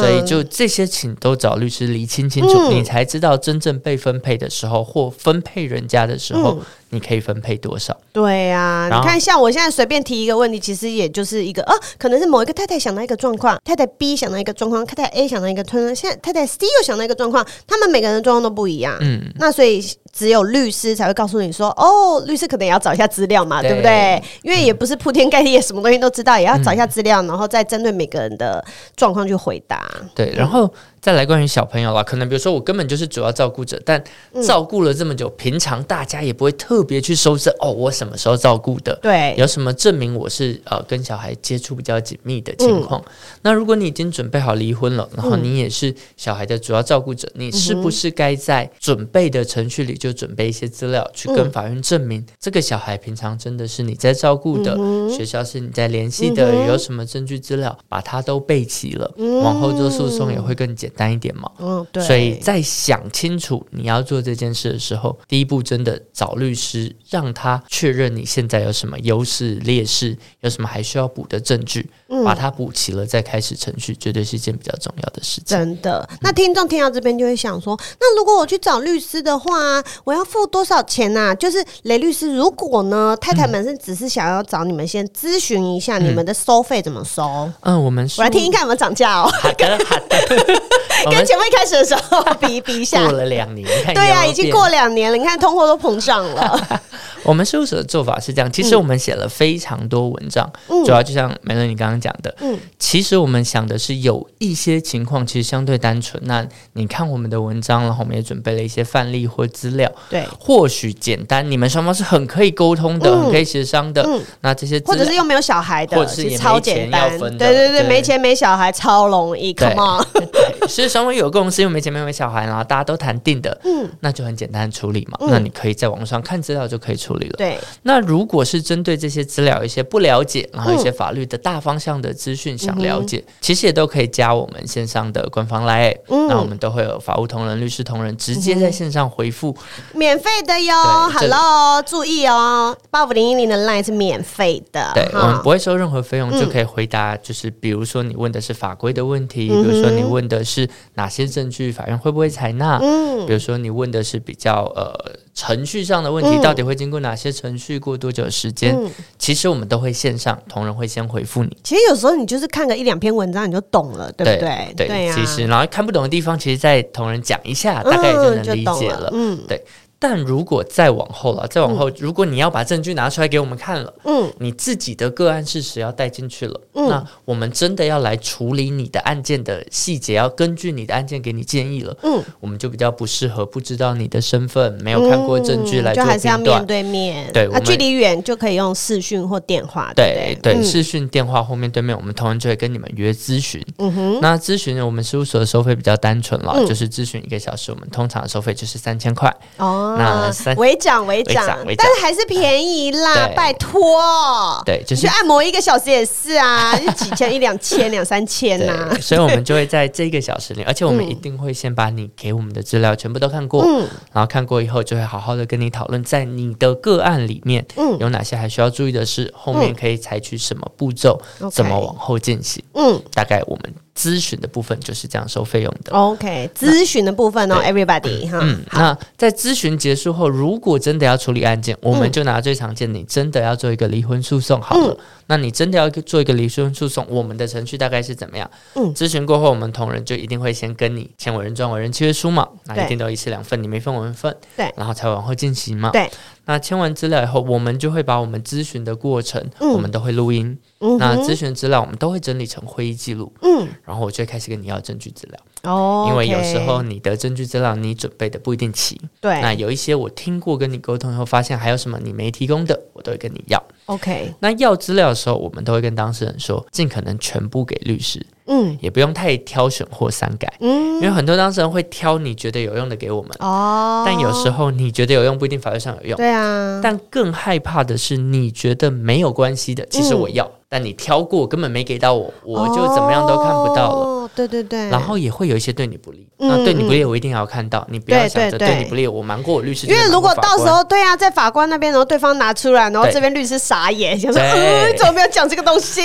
[0.00, 6.58] 所以就这些，请都找律师厘清清楚，你才知道真正被分配的时候或分配人家的时候。
[6.94, 7.96] 你可以分配多少？
[8.12, 18.94] 对呀，你看，像我现在随便提一个问题，其实也就是一个啊，可能是某一个太太想到一个状况，太太 B 想到一个状况，太太 A 想到一个状况，现在太太 C 又想到一个状况，他们每个人的状况都不一样。
[19.00, 24.22] 嗯，那所以只有律师才会告诉你说，哦，律师可能也要找一下资料嘛，对不对？
[24.42, 29.90] 因为也不是铺天盖地，什么东西都知道，也要找一下资料，然后再针对每个人的状况去回答。
[30.14, 30.72] 对，然后。
[31.02, 34.02] 再来关于小朋友了，可能比如说我根本就是主要照顾者，但
[34.46, 38.96] 照顾了这么久，嗯、平常大家也不会特别去收证哦，我什么时候照顾的？
[39.02, 43.00] 对，有什么证明我是呃跟小孩接触比较紧密的情况？
[43.00, 43.12] 嗯、
[43.42, 61.02] 那如果你已经准备好离婚了，然后你也是小孩的主要照顾者，嗯、你是不是该在准备的程序里就准备一些资料，去跟法院证明、嗯、这个小孩平常真的是你在照顾的，嗯、学校是你在联系的，嗯、有什么证据资料，把它都备齐了，嗯、往后做诉讼也会更简单。
[61.02, 75.58] 单一点嘛，嗯，对，所以在想清楚你要做这件事的时候，第一步真的找律师，让他确认你现在有什么优势劣势，有什么还需要补的证据，嗯、把它补齐了再开始程序，绝对是一件比较重要的事情。
[75.58, 81.34] 真的，那听众听到这边就会想说，那如果我去找律师的话，我要付多少钱呢、啊？
[81.34, 87.24] 就是雷律师，如果呢太太们是只是想要找你们先咨询一下你们的收费怎么收？
[87.62, 89.28] 嗯，嗯，我们我来听一看有没有涨价哦。
[89.40, 90.52] 好的，好的。
[91.10, 95.16] 跟前面开始的时候比一比一下，过了两年，对呀、啊，已经过两年了。
[95.16, 96.80] 你看通货都膨胀了。
[97.24, 106.22] 我们事务所的做法是这样，其实我们写了非常多文章，嗯、主要就像美伦你刚刚讲的，嗯，其实我们想的是有一些情况其实相对单纯。
[106.26, 114.02] 那你看我们的文章，然后我们也准备了一些范例或资料，对，或许简单，你们双方是很可以沟通的，嗯、很可以协商的。
[114.06, 117.88] 嗯、那这些或者是又没有小孩的，或者是也没钱要分，对对对，对。
[117.88, 120.06] 没钱没小孩超容易，Come on。
[120.68, 125.18] 其实双方有共识，又没钱没有小孩，然后大家都谈定的，嗯，那就很简单处理嘛。
[125.20, 127.34] 嗯、那你可以在网上看资料就可以处理了。
[127.36, 139.56] 对，那如果是针对这些资料一些不了解，然后一些法律的大方向的资讯想了解，嗯、其实也都可以加我们线上的官方 LINE，嗯，那我们都会有法务同仁、律师同仁直接在线上回复，
[139.94, 140.74] 免费的哟。
[141.12, 152.78] Hello，注意哦，八五零一零的 LINE 是免费的，对，我们不会收任何费用，就可以回答，就是比如说你问的是法规的问题，比如说你问的是哪些证据，法院会不会采纳？
[152.82, 154.92] 嗯，比如说你问的是比较呃。
[155.34, 157.78] 程序上的问题到底会经过哪些程序？
[157.78, 158.74] 过多久时间？
[158.74, 161.54] 嗯、其实我们都会线上，同仁会先回复你。
[161.62, 164.72] 其实有时候你就是看个一两篇文章你就懂了，对不对？
[164.76, 169.10] 对，对啊、其实然后看不懂的地方，其实再同仁讲一下，大概也就能理解了。
[169.12, 169.62] 嗯，对。
[170.02, 199.91] 但如果再往后了，再往后，如果你要把证据拿出来给我们看了，嗯，你自己的个案事实要带进去了，嗯，那我们真的要来处理你的案件的细节，要根据你的案件给你建议了，嗯，我们就比较不适合，不知道你的身份，没有看过证据来就还是要面对面，对，啊，距离远就可以用视讯或电话，对对，视讯电话或面对面，我们同仁就会跟你们约咨询，嗯哼，那咨询我们事务所的收费比较单纯了，就是咨询一个小时，我们通常的收费就是三千块，哦。
[199.94, 204.62] 哦，那三微涨微涨，但是还是便宜啦，拜托。
[204.64, 208.96] 对，就是去按摩一个小时也是啊，就 几千一两千两三千呐。
[209.00, 223.74] 所以我们就会在这个小时里， 而且我们一定会先把你给我们的资料全部都看过，嗯，然后看过以后就会好好的跟你讨论，在你的个案里面，嗯，有哪些还需要注意的事，后面可以采取什么步骤，怎么往后进行，嗯，大概我们。
[224.02, 225.92] 咨询的部分就是这样收费用的。
[225.92, 228.40] OK，咨询的部分哦，Everybody 哈。
[228.42, 234.98] 嗯，那在咨询结束后，如果真的要处理案件，我们就拿最常见，你真的要做一个离婚诉讼好了。
[235.28, 238.50] 那你真的要做一个离婚诉讼，我们的程序大概是怎么样？
[238.74, 242.48] 嗯，咨询过后，我们同仁就一定会先跟你签委任状、委任契约书嘛。
[242.64, 244.36] 那一定都一式两份，你没份我们份。
[244.56, 245.90] 对，然后才往后进行嘛。
[245.90, 246.10] 对。
[246.44, 250.58] 那签完资料以后，我们就会把我们咨询的过程，我们都会录音。
[250.98, 253.32] 那咨询资料我们都会整理成会议记录。
[253.42, 253.68] 嗯。
[253.84, 255.38] 然后我就会开始跟你要证据资料。
[255.62, 256.06] 哦。
[256.08, 259.00] 因为有时候你的证据资料你准备的不一定齐。
[259.20, 259.40] 对。
[259.40, 263.62] 那有一些我听过跟你沟通以后，发现还有什么你没提供的，我都会跟你要。
[263.86, 264.32] OK。
[264.40, 268.24] 那要资料的时候，我们都会跟当事人说，尽可能全部给律师。
[268.46, 280.44] 嗯，也不用太挑选或删改，嗯，因为很多当事人会挑你觉得有用的给我们，哦，但有时候你觉得有用不一定法律上有用，对啊，但更害怕的是你觉得没有关系的，其实我要。
[280.44, 284.06] 嗯但你挑过根本没给到我，我就怎么样都看不到了。
[284.06, 284.88] 哦，对对对。
[284.88, 287.86] 然后也会有一些对你不利，那对你不利我一定要看到。
[287.90, 289.86] 你不要想着对你不利，我瞒过我律师。
[289.86, 296.02] 因为如果到时候对啊，在法官那边，然后对方拿出来，然后这边律师傻眼，想说嗯，你怎么没有讲这个东西？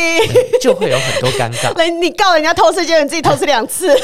[0.62, 1.72] 就会有很多尴尬。
[1.78, 3.96] 那你告人家偷吃，结果你自己偷吃两次，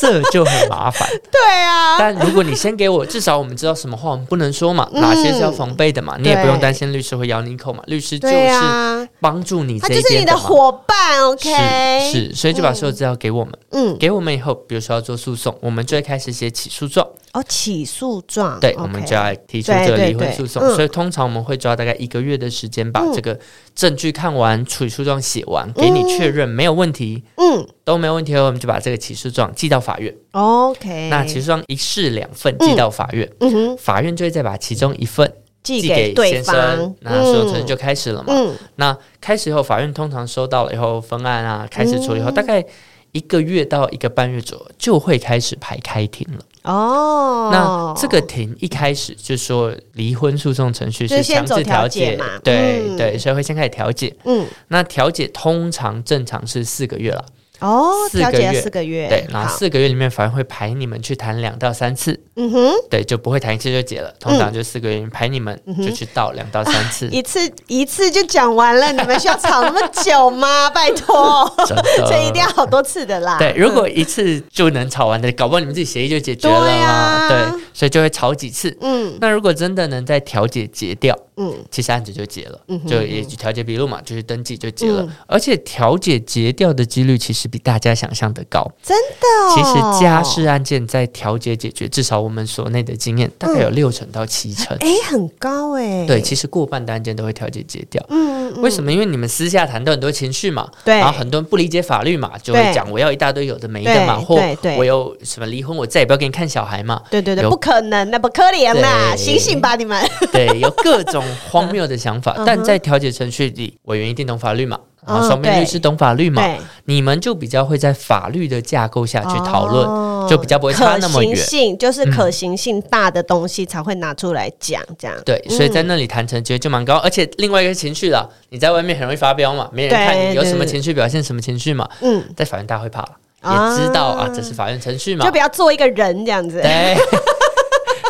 [0.00, 1.08] 这就很麻烦。
[1.32, 1.96] 对啊。
[1.98, 7.82] 但如果你先给我，至少我们知道什么话我们不能说嘛，哪些是要防备的嘛，你也不用担心律师会咬你一口嘛。
[7.86, 8.34] 律师就是。
[8.46, 23.38] 啊，帮助你这一边，他就是你的伙伴，OK，是，所以就把所有资料给我们，嗯，给我们以后，比如说要做诉讼，我们就会开始写起诉状，哦，起诉状，对，我们就要提出这个离婚诉讼，所以通常我们会抓大概一个月的时间，把这个
[23.74, 35.32] 证据看完，起诉状写完，给你确认没有问题，嗯，都没有问题后，我们就把这个起诉状寄到法院，OK，那起诉状一式两份寄到法院，嗯哼，法院就会再把其中一份。
[35.66, 38.26] 寄给先生，那诉讼程序就开始了嘛。
[38.28, 42.64] 嗯、那开始以后，法院通常收到了以后，分案啊开始处理以后，嗯、大概
[43.10, 46.44] 一个月到一个半月左右，就会开始排开庭了。
[46.62, 52.38] 哦，那这个庭一开始就说离婚诉讼程序是强制调解嘛？
[52.44, 54.14] 对、嗯、对，所以会先开始调解。
[54.24, 57.24] 嗯，那调解通常正常是四个月了。
[57.60, 70.68] 哦，四个月，四个月，对，然后四个月里面，反而会排你们去谈两到三次，嗯哼，对，就不会谈一次就结了，通常就四个月排你们就去到两到三次，一次一次就讲完了，你们需要吵那么久吗？
[70.70, 71.50] 拜托
[72.06, 73.38] 所以一定要好多次的啦。
[73.38, 77.28] 对，如果一次就能吵完的，搞不好你们自己协议就解决了嘛。
[77.28, 78.76] 对，所以就会吵几次。
[78.80, 87.46] 嗯，那如果真的能在调解结掉，嗯，其实案子就结了，就也就调解笔录嘛，就是登记就结了，而且调解结掉的几率其实。
[87.46, 89.54] 比大家想象的高，真的。
[89.54, 96.04] 其实家事案件在调解解决，至少我们所内的经验，大概有六成到七成，哎，很高哎。
[96.06, 98.04] 对，其实过半的案件都会调解结掉。
[98.08, 98.90] 嗯，为什么？
[98.90, 100.96] 因为你们私下谈到很多情绪嘛，对。
[100.98, 104.40] 然后很多人不理解法律嘛，就会讲我要一大堆有的没的嘛，或
[104.76, 107.00] 我有什么离婚，我再也不要给你看小孩嘛。
[107.08, 110.04] 对对对，不可能，那不可怜啦，醒醒吧你们。
[110.32, 114.78] 对，有各种荒谬的想法，但在调解程序里，委员一定懂法律嘛。
[115.06, 116.42] 然后，双边律师懂法律嘛？
[116.86, 121.30] 你们就比较会在法律的架构下去讨论，就比较不会差那么远。
[121.30, 125.16] 可行性就是可行性大的东西才会拿出来讲，这样。
[125.24, 131.88] 对，所以在那里谈成结就蛮高，而且另外一个情绪了，你在外面很容易发飙嘛，没人看你有什么情绪表现什么情绪嘛。
[132.00, 136.60] 嗯，在法院大家会怕，也知道啊，这是法院程序嘛，就不要做一个人这样子。
[136.60, 136.96] 对。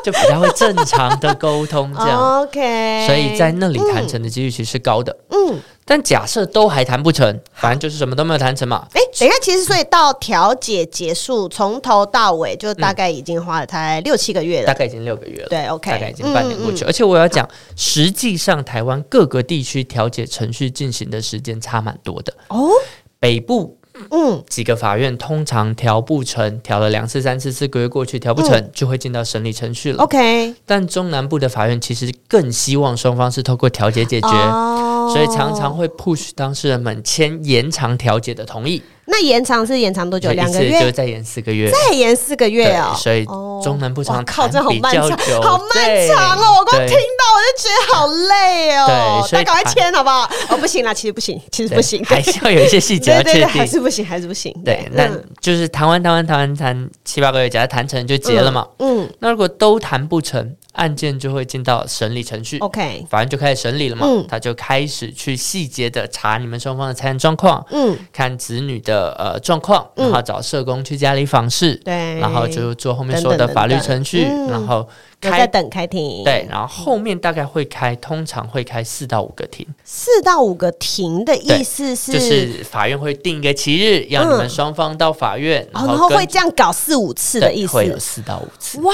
[0.06, 8.86] 就比较会正常的沟通，这样， OK，所以在那里谈成的几率其实是高的，嗯，但假设都还谈不成，反正就是什么都没有谈成嘛。
[8.92, 22.70] 哎，等一下，其实所以到调解结束，从头到尾就大概已经花了才六七个月了，大概已经六个月了，对，OK，大概已经半年过去，而且我要讲，实际上台湾各个地区调解程序进行的时间差蛮多的哦，
[23.18, 23.75] 北部。
[24.10, 30.02] 嗯，几个法院通常调不成，调了两次、三次，四个月过去调不成，嗯、就会进到审理程序了。
[30.02, 38.82] OK，但中南部的法院其实更希望双方是透过调解解决，哦、所以常常会 push 当事人们签延长调解的同意。
[39.16, 40.30] 那那延长是延长多久？
[40.32, 42.94] 两个月就再延四个月，再延四个月哦。
[42.98, 43.24] 所以
[43.64, 45.08] 中南部常靠这好漫长，
[45.40, 46.58] 好漫长哦！
[46.58, 49.26] 我光听到我就觉得好累哦。
[49.30, 50.30] 对，大家赶快签好不好？
[50.50, 54.54] 哦，不行啦，其实不行，其实不行， 还是要有一些细节要确定，还是不行，还是不行。
[54.62, 55.08] 对，那
[55.40, 58.66] 就是谈完谈完谈完谈七八个月，假如谈成就结了嘛。
[58.80, 60.54] 嗯，那如果都谈不成。
[60.76, 74.86] 案件就会进到审理程序，OK，法院就开始审理了嘛，嗯、他就开始去细节的查你们双方的财产状况，嗯，看子女的呃状况，然后找社工去家里访视，对，然后就做后面说的法律程序，然后。
[75.18, 79.66] 在等开庭，对，然后后面大概会开，通常会开四到五个庭。
[79.82, 88.78] 四到五个庭的意思是，就是法院会定一个期日，要你们双方到法院，然后会这样搞四五次的意思，会有四到五次。
[88.82, 88.92] 哇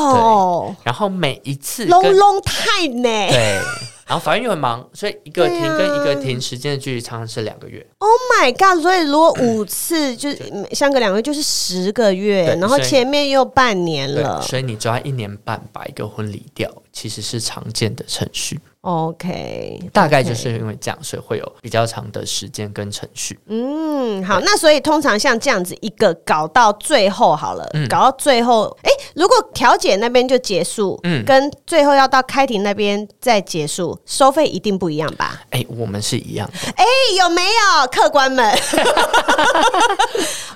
[0.00, 0.74] 哦！
[0.82, 3.28] 然后每一次 long long time 呢？
[3.28, 3.60] 对。
[4.06, 7.84] 然后法院又很忙，所以一个庭跟一个庭时间的距离常常是两个月。
[7.98, 8.82] Oh my god！
[8.82, 10.28] 所以如果五次就
[10.72, 18.60] 相隔两个月，就是十个月，然后前面又半年了，所以你抓一年半把一个婚离掉，其实是常见的程序。
[18.84, 23.38] OK，大概就是因为这样，所以会有比较长的时间跟程序。
[23.46, 35.42] 嗯，好，那所以通常像这样子一个搞到最后好了，搞到最后，哎，如果调解那边就结束，嗯，跟最后要到开庭那边再结束，收费一定不一样吧？
[35.48, 36.54] 哎，我们是一样的。
[36.76, 36.84] 哎，
[37.18, 38.46] 有没有客官们？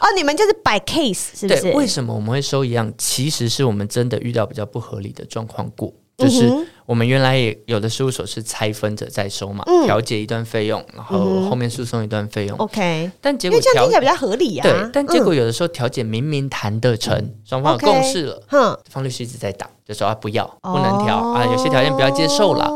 [0.00, 1.72] 哦，你们就是摆 case 是不是？
[1.72, 2.92] 为什么我们会收一样？
[2.98, 5.90] 其实是我们真的遇到比较不合理的状况过。
[6.18, 6.52] 就是
[6.84, 12.58] 我们原来也有的事务所是拆分着在收嘛，调解一段费用，然后后面诉讼一段费用。
[12.58, 14.62] OK，但结果这样听起来比较合理呀。
[14.64, 22.68] 对，但结果有的时候调解明明谈得成，双方有共识了，哼，方律师一直在打，就说啊不要，不能调啊，有些条件不要接受了，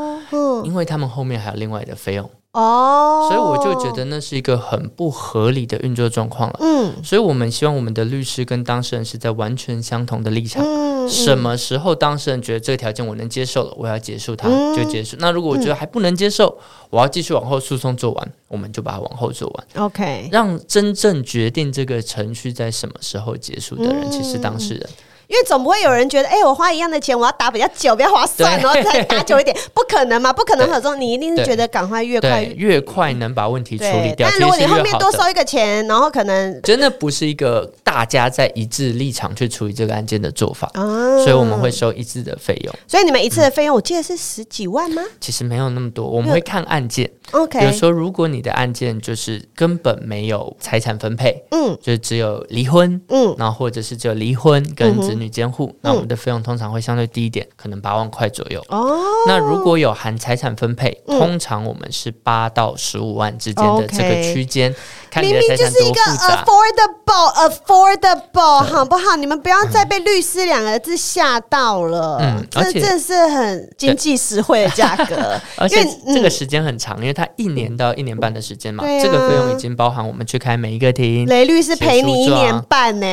[0.65, 2.31] 因为他们后面还有另外的费用。
[2.53, 6.59] 哦，所以我就觉得那是一个很不合理的运作状况了。
[6.61, 10.63] 嗯，所以我们希望我们的律师跟当事人是在完全相同的立场。
[10.63, 15.17] 嗯，什么时候当事人觉得这个条件我能接受了，我要结束它就结束。
[15.19, 16.59] 那如果我觉得还不能接受，
[16.91, 19.87] 我要继续往后诉讼做完，我们就把它往后做完。
[19.87, 24.87] OK，让真正决定这个程序在什么时候结束的人，其实当事人。
[25.33, 30.33] 因为总不会有人觉得，哎、欸，我花一样的钱，我要打比较久，比较划算，然后再打久一点， 不可能嘛？
[30.33, 30.63] 不可能。
[30.73, 34.27] 合作，你一定是觉得赶快越快越快能把问题处理掉。
[34.31, 42.75] 但如果你后面多收一个钱，然后可能真的不是一个大家在一致立场去处理这个案件的做法，啊、所以我们会收一致的费用。
[42.87, 45.03] 所以你们一次的费用，我记得是十几万吗？
[45.21, 47.11] 其实没有那么多，我们会看案件。
[47.33, 58.65] OK，比如说，如果你的案件就是根本没有财产分配，嗯，就是只有离婚，嗯，然后或者是只有离婚跟子女监护，那我们的费用通常会相对低一点，可能八万块左右。
[58.69, 64.75] 哦，那如果有含财产分配，通常我们是八到十五万之间的这个区间。
[65.11, 65.85] 看你的财产多复杂。
[65.85, 66.01] 明明就是一个
[66.33, 69.15] affordable，affordable，好不好？
[69.17, 72.17] 你们不要再被律师两个字吓到了。
[72.21, 81.27] 嗯，这这是很经济实惠的价格， 而且这个时间很长，因为它一年到一年半的时间嘛，这个费用已经包含我们去开每一个庭。
[81.27, 83.07] 雷律师陪你一年半呢。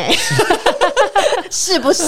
[1.50, 2.04] 是不是？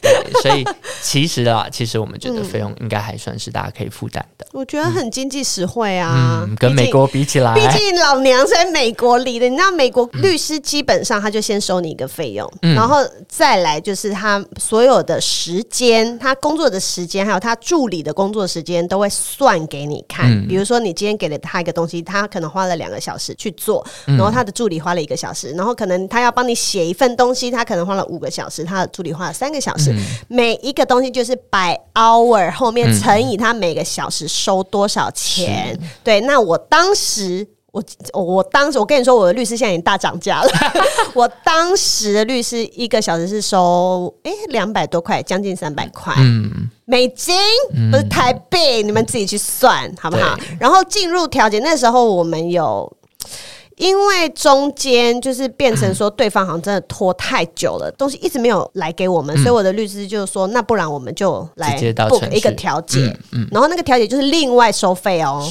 [0.42, 0.64] 所以
[1.02, 4.46] 其实啊，其实我们觉得费用应该还算是大家可以负担的。
[4.52, 12.96] 我觉得很经济实惠啊，嗯，跟美国比起来，毕竟老娘在美国里的，你知道，美国律师基本上他就先收你一个费用，然后
[13.28, 20.46] 再来就是他所有的时间，他工作的时间，还有他助理的工作时间都会算给你看。
[20.48, 28.64] 比如说，你今天给了他一个东西，他可能花了两个小时去做，然后他的助理花了一个小时，然后可能他要帮你写一份东西，他可能花了五个小时。
[28.70, 29.98] 他的助理花了三个小时，嗯、
[30.28, 35.76] 每一个东西就是 by hour 后面乘以他每个小时收多少钱。
[35.80, 40.50] 嗯、对，那我当时，我我当时，我跟你说，我的律师现在已经大涨价了。
[41.12, 47.36] 我当时的律师一个小时是收诶两百多块，将近三百块，嗯，美金？
[47.90, 50.38] 不是台币，嗯、你们自己去算好不好？
[50.60, 52.90] 然后进入调解那时候，我们有。
[53.80, 63.16] 因为中间就是变成说，对方好像真的拖太久了，东西一直没有来给我们，所以我的律师就说，那不然我们就来 book 一个调解，
[63.50, 65.50] 然后那个调解就是另外收费哦，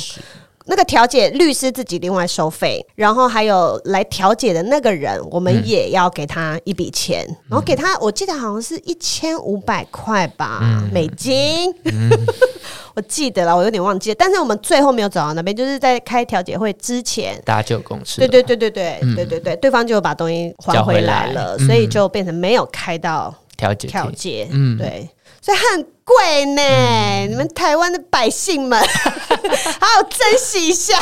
[0.69, 10.61] 那个调解律师自己另外收费，然后还有来调解的那个人，我们也要给他一笔钱，然后给他，我记得好像是一千五百块吧，
[10.93, 11.73] 美金。
[12.95, 18.19] 我记得了，我有点忘记了，但是我们最后没有走到那边，就是在开调解会之前，大家就有共识。
[18.19, 24.47] 对对对对对，嗯、对对对，对方就把东西还回来了，来所以就变成没有开到调解调解。
[24.51, 25.09] 嗯，对，
[25.41, 28.81] 所以很贵呢，嗯、你们台湾的百姓们，
[29.79, 30.97] 好好珍惜一下。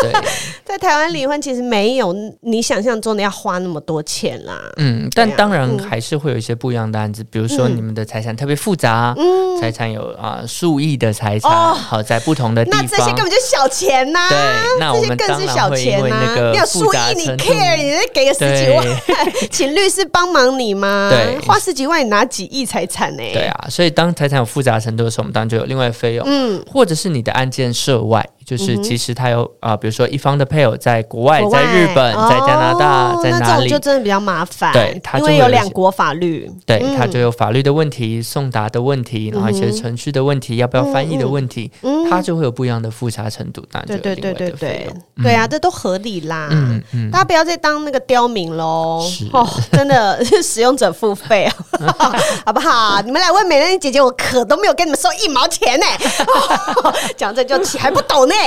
[0.00, 0.12] 对，
[0.64, 4.58] 在台湾离婚其实没有你想象中的要花那么多钱啦。
[4.78, 14.28] 嗯，但当然还是会有一些不一样的案子，嗯、比如说你们的财产特别复杂，嗯，财产有啊数亿的财产，哦、好在不同的地方，那这些根本就小钱呐、啊。
[14.30, 16.50] 对，那我们更是小钱呐。
[16.52, 21.10] 你有数亿，你 care，你再给个十几万，对 请律师帮忙你吗？
[21.10, 23.22] 对，花十几万你拿几亿财产呢？
[23.32, 28.26] 对啊，所以当财产有复杂程度的时候，我们当然就有另外费用，嗯，或者是你的案件涉外。
[28.48, 33.68] 就是其实他有啊、呃，比如说一方的配偶在国外，国外在日本，哦、在加拿大，在哪里？
[33.68, 34.72] 就真的比较麻烦。
[34.72, 43.62] 对，他就因为有两国法律，对，他就有法律的问题、送达的问题，然后一些程序的问题，要不要翻译的问题，嗯，他就会有不一样的复杂程度。
[43.70, 44.90] 当然，对对对对对，
[45.22, 46.48] 对啊，这都合理啦。
[46.50, 49.04] 嗯嗯，大家不要再当那个刁民喽。
[49.34, 51.54] 哦，真的是 使用者付费啊，
[52.46, 53.02] 好不好？
[53.02, 55.86] 你们来问美乐妮姐姐，我可都没有跟你们收一毛钱呢。
[57.16, 58.34] 讲这就起还不懂呢。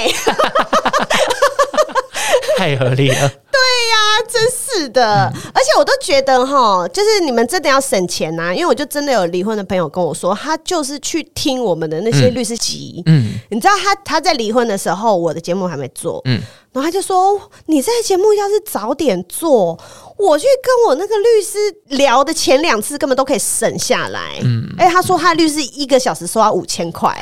[2.57, 3.59] 太合理了，对
[3.89, 3.97] 呀，
[4.29, 16.39] 真是的，嗯、而且我都觉得哈，就是你们真的要省钱呐、啊，因为我就真的有离婚的朋友跟我说，他就是去听我们的那些律师集，嗯，你知道他他在离婚的时候，我的节目还没做，嗯。
[16.73, 19.77] 然后他就说：“你这个节目要是早点做，
[20.21, 21.57] 我去跟我那个律师
[21.97, 27.15] 聊的前两次根本都可以省下来。”嗯，哎，他说他律师一个小时收他五千块。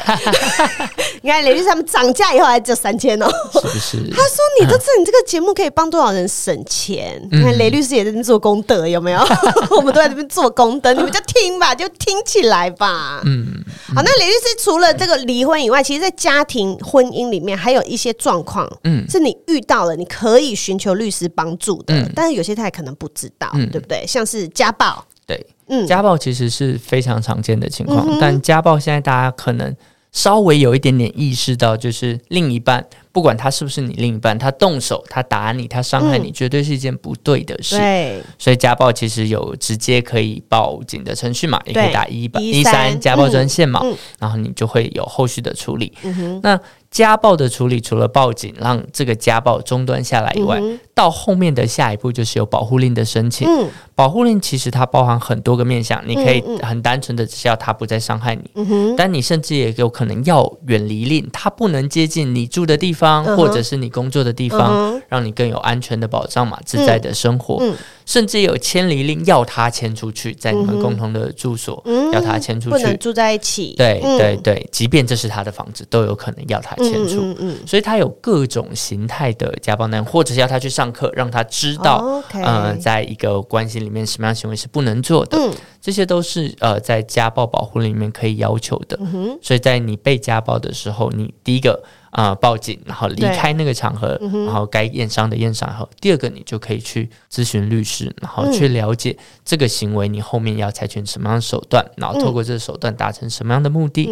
[1.22, 3.98] 你看雷律师他们涨价以后还只有三千哦，是不是？
[4.12, 7.22] 他说：“你都知道你这个节目可以帮多少人省钱？
[7.32, 9.20] 你看雷律师也在做功德，有没有？
[9.76, 13.46] 我们都在这边做功德，你们就听吧，就听起来吧。”嗯，
[13.94, 19.36] 好，那雷律师除了这个离婚以外，其实，在家庭婚姻里面还有一些状况，嗯，是你。
[19.48, 24.06] 遇到了，你可以寻求律师帮助的，嗯、但是有些他也可能不知道，嗯、对不对？
[24.08, 29.76] 像是家暴，对，嗯，家暴其实是非常常见的情况，嗯、但家暴现在大家可能
[30.12, 32.86] 稍微有一点点意识到，就是另一半。
[33.12, 37.76] 不管他是不是你另一半，他动手，他打你，他伤害你，嗯、绝对是一件不对的事。
[37.76, 45.92] 对，所以家暴其实有直接可以报警的程序嘛，也可以打一百一三家暴专线嘛，嗯、然后你就会有后续的处理。
[46.04, 46.60] 嗯、哼那
[46.92, 53.48] 家暴的处理，除了报警让这个家暴中断下来以外，嗯、到后面的下一步就是有保护令的申请。
[53.48, 63.00] 嗯、保护令其实它包含很多个面向，你可以很单纯的只要他不再伤害你，嗯、但你甚至也有可能要远离令，他不能接近你住的地方。
[63.00, 65.02] 方或者是你工作的地方，uh.
[65.08, 67.64] 让你更有安全的保障嘛，自在的生活。
[68.10, 73.76] 甚至有迁离令，要他迁出去，在你们共同的住所，嗯、要他迁出去，不能住在一起。
[73.78, 77.22] 对、嗯、对对，即便这是他的房子，都有可能要他迁出。
[77.22, 85.38] 嗯嗯嗯、所以他有各种形态的家暴男，或者是要他去上课，让他知道，哦 okay、呃，在一个关系里面，什么样行为是不能做的。
[85.38, 88.98] 嗯、这些都是呃，在家暴保护里面可以要求的。
[89.00, 91.80] 嗯、所以在你被家暴的时候，你第一个
[92.12, 98.14] 啊、呃、报警，然后离开那个场合，嗯、然后该验伤的验伤后，第二个你就可以去咨询律师。
[98.22, 104.10] 然后去了解这个行为，你后面要采取什么样的手段，然后透过这个手段达成什么样的目的。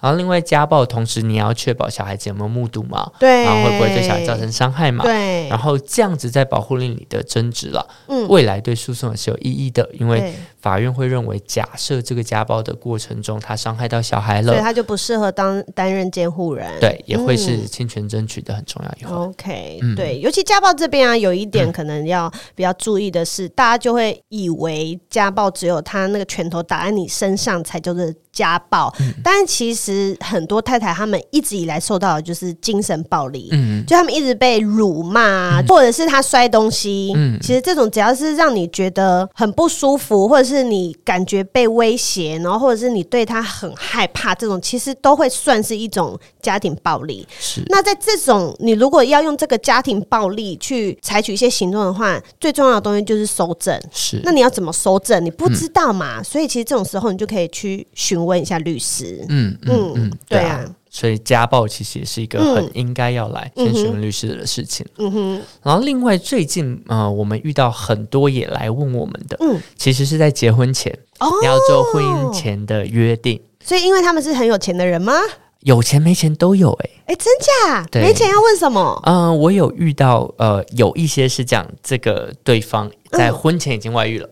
[0.00, 3.10] 然后另外家暴，同时你要确保小孩子有没有目睹嘛？
[3.18, 5.04] 对，然后会不会对小孩造成伤害嘛？
[5.04, 5.48] 对。
[5.48, 7.86] 然后这样子在保护令里的争执了，
[8.28, 16.66] 未来对诉讼也是有意义的，因为法院会认为，假设这个家暴的过程中他伤害到小孩了，所以他就不适合当担任监护人。
[16.80, 19.28] 对，也会是侵权争取的很重要一环。
[19.28, 23.50] OK，对，尤其家暴这边啊，有一点可能要比较注意的是。
[23.50, 28.02] 大家就会以为家暴只有他那个拳头打在你身上才叫做
[28.32, 47.26] 家暴，嗯、但其实很多太太他们一直以来受到的就是精神暴力，嗯，就他们一直被辱骂，嗯、或者是他摔东西，嗯，其实这种只要是让你觉得很不舒服，或者是你感觉被威胁，然后或者是你对他很害怕，这种其实都会算是一种家庭暴力。
[47.38, 53.80] 是，那在这种你如果要用这个家庭暴力去采取一些行动的话，最重要的东西就是收证。
[53.92, 55.24] 是，那你要怎么收证？
[55.24, 56.20] 你不知道嘛？
[56.20, 59.24] 嗯、所以其实这种时候你就可以去询问一下律师。
[59.28, 60.64] 嗯嗯嗯，对啊。
[60.90, 64.84] 所以家暴其实也是一个很应该要来先询问律师的事情。
[64.98, 65.42] 嗯哼。
[65.62, 73.40] 然后另外最近呃，我们遇到很多也来问我们的，嗯，其实是在结婚前、哦、要做婚姻前的约定。
[73.62, 75.14] 所以因为他们是很有钱的人吗？
[75.60, 77.86] 有钱没钱都有哎、欸，哎、欸，真假？
[77.90, 79.00] 对没钱要问什么？
[79.04, 84.28] 嗯、呃，我有遇到呃，有一些是讲这个对方在婚前已经外遇了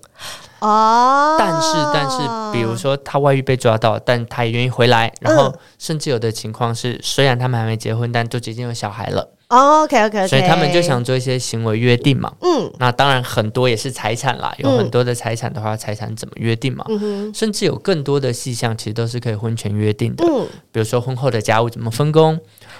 [0.61, 2.19] 哦，但是但是，
[2.53, 9.35] 比如说他外遇被抓到，但他也愿意回来，然后甚至有的情况是，虽然他们还没结婚，但都已经有小孩了。
[9.49, 12.31] 哦，OK OK OK，所以他们就想做一些行为约定嘛。
[12.43, 16.85] 嗯，那当然很多也是财产啦，有很多的财产的话，财产怎么约定嘛？
[16.89, 20.25] 嗯哼，甚至有更多的细项，其实都是可以婚前约定的。
[20.27, 22.39] 嗯，比如说婚后的家务怎么分工，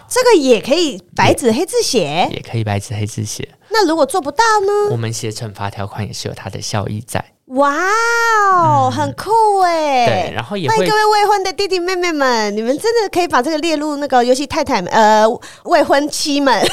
[0.09, 3.49] 这个也可以白纸黑字写，也可以白纸黑字写。
[3.81, 4.73] 那如果做不到呢？
[4.91, 7.25] 我们写惩罚条款也是有它的效益在。
[7.47, 7.73] 哇
[8.53, 10.05] 哦，很酷哎！
[10.05, 15.25] 对，然后也欢迎各位未婚的弟弟妹妹们，你们真的可以把这个列入那个游戏太太们，呃，
[15.65, 16.69] 未婚妻们， 未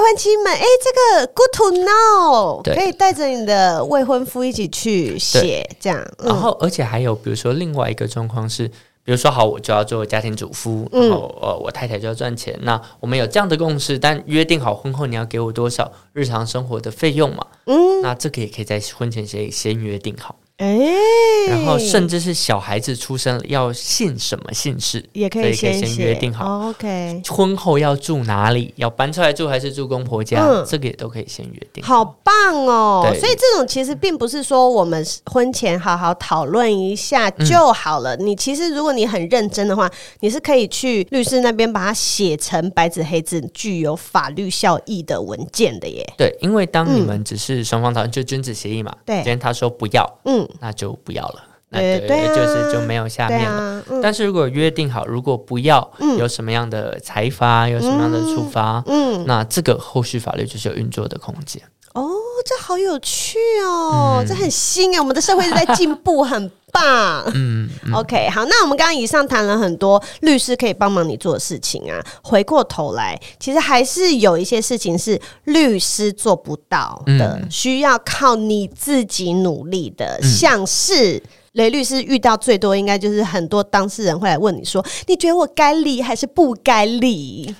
[0.00, 6.00] 婚妻们，哎，这个 good to know，可以带着你的未婚夫一起去写，这样。
[6.22, 8.70] 然后，而且还有，比如说另外一个状况是。
[9.04, 12.58] 比如说，好，我就要做家庭主妇，然后呃，我太太就要赚钱。
[12.62, 17.46] 那我们有这样的共识，但约定好婚后你要给我多少日常生活的费用嘛？
[17.66, 20.36] 嗯，那这个也可以在婚前协议先约定好。
[20.58, 26.46] 哎、欸，然后甚至是小孩子出生了要姓什么姓氏，也可以先，可以先约定好。
[26.46, 28.72] 哦、OK，婚后要住哪里？
[28.76, 30.40] 要搬出来住还是住公婆家？
[30.40, 31.82] 嗯、这个也都可以先约定。
[31.82, 33.02] 好棒哦！
[33.18, 38.14] 所以这种其实并不是说我们婚前好好讨论一下就好了。
[38.14, 39.90] 嗯、你其实如果你很认真的话，
[40.20, 46.08] 你是可以去律师那边把它写成白纸黑字、具有法律效益的文件的耶。
[46.16, 48.94] 对，因为当你们只是双方讨论，就君子协议嘛。
[49.04, 50.43] 对，今天他说不要，嗯。
[50.60, 53.62] 那就不要了，那对，就是就没有下面了。
[53.62, 61.62] 啊嗯、但是如果约定好，如果不要，嗯、有什么样的裁罚，有什么样的处罚，嗯，那这个后续法律就是有运作的空间。
[61.94, 62.10] 哦，
[62.44, 67.22] 这好有趣哦，嗯、这很新哎，我们的社会是在进步，很棒。
[67.34, 81.22] 嗯，嗯，OK，好，那我们刚刚以上谈了很多律师可以帮忙你做的事情啊，回过头来，其实还是有一些事情是律师做不到的，嗯、需要靠你自己努力的，嗯、像是。
[81.54, 87.54] 雷律师遇到最多，应该就是很多当事人会来问你说：“你觉得我该离还是不该离？”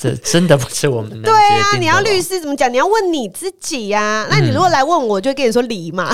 [0.00, 1.76] 这真的不是我们的 对啊！
[1.78, 2.72] 你要律师怎么讲？
[2.72, 4.26] 你要问你自己呀、啊。
[4.30, 6.10] 那你如果来问我，我就跟你说离嘛。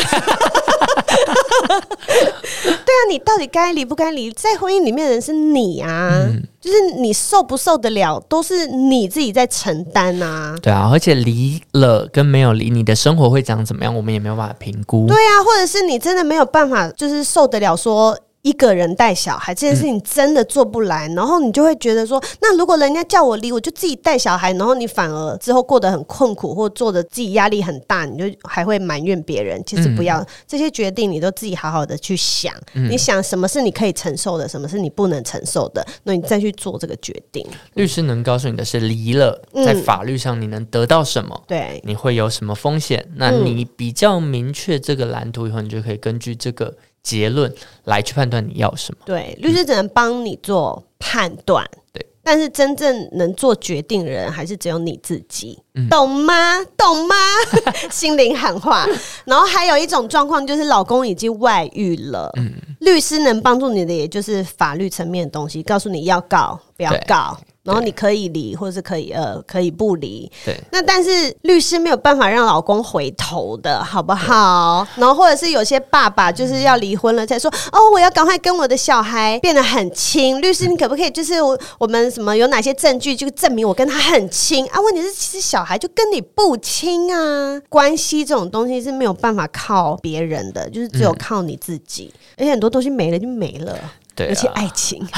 [2.06, 4.30] 对啊，你到底该离不该离？
[4.32, 10.54] 在婚姻里面的人是你啊，嗯、就是你受不受得了，都是你自己在承担啊。
[10.62, 15.06] 对啊，而且离了跟没有离，你的生活会长怎么样，我们也没有办法评估。
[15.06, 18.18] 对啊，或者是你真的没有办法，就是受得了说。
[18.46, 29.60] 一个人带小孩这件事情真的做不来，嗯、然后你就会觉得说，那如果人家叫我离，我就自己带小孩，然后你反而之后过得很困苦，或做的自己压力很大，你就还会埋怨别人。
[29.66, 37.44] 其实不要、嗯、这些决定，你都自己好好的去想，嗯、你想什么是你可以承受的，什么是你不能承受的，那你再去做这个决定。
[37.74, 41.34] 律师能告诉你的是，离了在法律上你能得到什么？
[41.34, 43.04] 嗯、对，你会有什么风险？
[43.16, 46.72] 那你比较明确这个蓝图以后，你就可以根据这个。
[47.06, 47.52] 结论
[47.84, 48.98] 来去判断你要什么？
[49.06, 56.34] 对，律师只能帮你做判断，嗯、对，但是真正能做决定的人还是只有你自己，嗯、懂吗？
[56.76, 57.14] 懂吗？
[57.92, 58.84] 心灵喊话。
[59.24, 67.38] 然后还有一种状况就是老公已经外遇了，嗯、律师能帮助你的也就是法律层面的东西，告诉你要告不要告。
[67.66, 70.30] 然后你可以离，或者是可以呃，可以不离。
[70.44, 70.56] 对。
[70.70, 74.86] 那但是律师没有办法让老公回头的，好不好？
[74.96, 80.40] 然后或者是有些爸爸就是要离婚了才说，嗯、哦，我要赶快跟我的小孩变得很亲。
[80.40, 84.80] 律师，你可不可以就是我我们什么有哪些证据就证明我跟他很亲啊？
[84.80, 87.60] 问题是其实小孩就跟你不亲啊。
[87.68, 92.12] 关系这种东西是没有办法靠别人的，就是只有靠你自己。
[92.14, 93.78] 嗯、而且很多东西没了就没了，
[94.14, 95.06] 对、啊，而且爱情。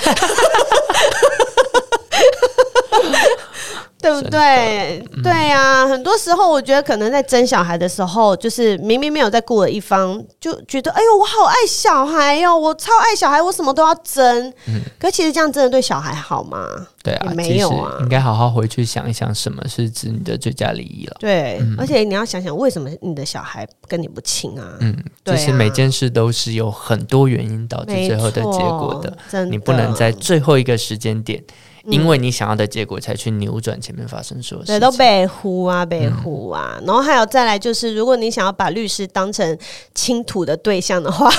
[4.01, 5.05] 对不对？
[5.13, 14.53] 嗯、对呀、啊，很多时候我觉得可能在争小孩的时候，就是明明没有在顾的一方，就觉得哎呦，我好爱小孩哟，我超爱小孩，我什么都要争。
[14.67, 16.67] 嗯，可其实这样真的对小孩好吗？
[17.03, 21.17] 对啊，没有啊，应该好好回去想一想，什么是指你的最佳利益了。
[21.19, 24.77] 对，嗯、而且你要想想，为什么你的小孩跟你不亲啊？
[24.81, 31.43] 嗯，其实每件事都是有很多原因导致最后的结果的，真的，你不能在最后一个时间点。
[31.89, 34.79] 因为你想要的结果，才去扭转前面发生所有事情。
[34.79, 36.77] 对，都被呼啊，被呼啊。
[36.81, 39.59] 嗯、然后还有再来就是，如果你想要把律师当成
[39.95, 41.31] 倾吐的对象的话。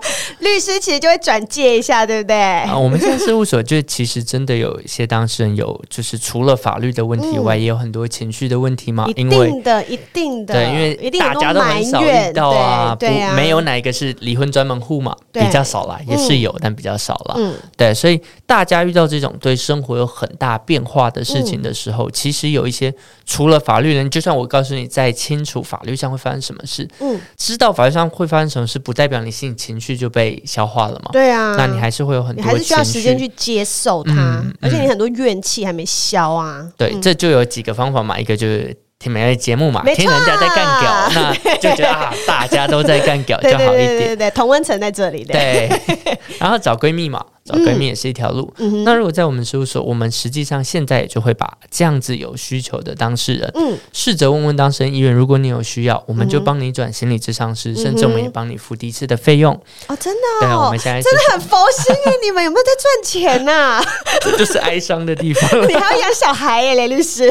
[0.40, 2.36] 律师其实就会转介一下，对不对？
[2.36, 9.06] 啊，我们现在事务所就其实真的有一些当事人有，就是除了法律的问题以外，嗯、也有很多情绪的问题嘛。
[9.08, 9.28] 一定
[9.62, 17.34] 的，一定的，对，因为大家都很少遇到啊，对，对啊，没有哪一个是离婚专门户嘛，比较少啦，也是有，嗯、但比较少了。
[17.38, 22.92] 嗯，对，所以大家遇到这种对生活有很大变化的事情的时候，嗯、其实有一些
[23.24, 31.10] 除了法律人，就算我告诉你在清楚法律上会发生什么事，嗯，知道法律上会发生什么事，不代表你心里情绪就被消化了嘛。
[31.12, 36.66] 对啊，那你还是会有很多，你还是需要时间去接受它，嗯、而且你很多怨气还没消啊。
[36.76, 38.76] 对，嗯、这就有几个方法嘛，一个就是。
[39.02, 43.76] 听每个节目嘛，听人家在干屌， 那就觉得啊，大家都在干屌就好一点。
[43.76, 45.32] 对对对对对，同温层在这里的。
[45.34, 45.68] 对，
[46.38, 47.20] 然后找闺蜜嘛。
[47.44, 48.52] 找闺蜜也是一条路。
[48.58, 55.12] 嗯、那如果在我们事务所，我们实际上现在也就会把这样子有需求的当事人，嗯，试着问问当事人意愿。
[55.12, 59.52] 如果你有需要，我们就帮你转心理咨商师，嗯、甚至我们也帮你付第一次的费用。
[59.88, 62.12] 哦，真的哦，对，我们现在真的很佛心哎！
[62.22, 63.84] 你们有没有在赚钱呐、啊？
[64.22, 65.42] 这就是哀伤的地方。
[65.68, 67.30] 你还要养小孩耶，雷律师。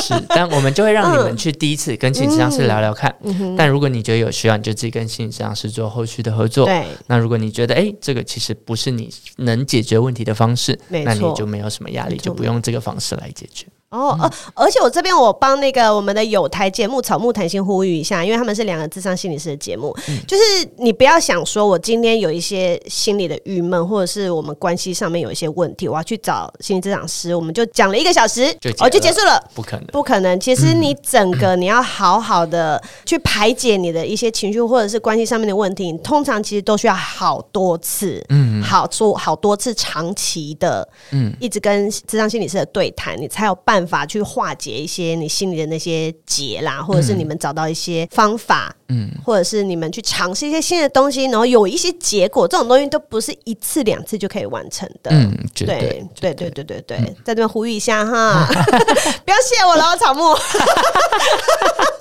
[0.00, 3.14] 是，但我们就会让你们去第一次跟心理咨商师聊聊看。
[3.56, 6.66] 但如果你觉得有需要，你就自己跟心理咨商师做后续的合作。
[6.66, 6.84] 对。
[7.06, 13.66] 那如果你觉得哎，这个其实不是你能解决问题的方式，那你就没有什么压力，就不用这个方式来解决。
[13.94, 20.42] 哦，呃，而且我这边我帮那个我们的有台节目草木谈心呼吁一下，因为他们是两个智商心理师的节目，嗯、就是
[20.78, 30.40] 你不要想说我今天有一些心理的郁闷，或者是我们关系上面有一些问题，我要去找心理咨商师，我们就讲了一个小时，就哦就结束了，不可能，不可能。
[30.40, 43.94] 其实你整个你要好好的去排解你的一些情绪，或者是关系上面的问题，你通常其实都需要好多次，嗯，好做好多次长期的，嗯，一直跟智商心理师的对谈，你才有办法。
[43.94, 55.12] 法去化解一些你心里的那些结啦，或者是你们找到一些方法，嗯，或者是你们去尝试一些新的东西，然后有一些结果，这种东西都不是一次两次就可以完成的。
[55.12, 58.44] 嗯，对，对，对，对，对，对，在这边呼吁一下哈，
[59.24, 60.34] 不要谢我了，草木。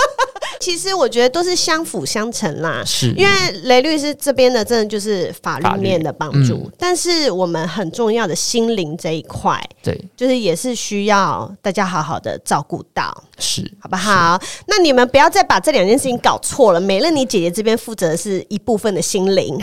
[0.64, 14.42] 其实我觉得都是相辅相成啦，是因为雷律师这边的真的就是法律面的帮助，嗯、但是我们很重要的心灵这一块，对，就是也是需要大家好好的照顾到，是好不好？
[14.66, 16.80] 那你们不要再把这两件事情搞错了。
[16.80, 19.60] 美乐你姐姐这边负责的是一部分的心灵。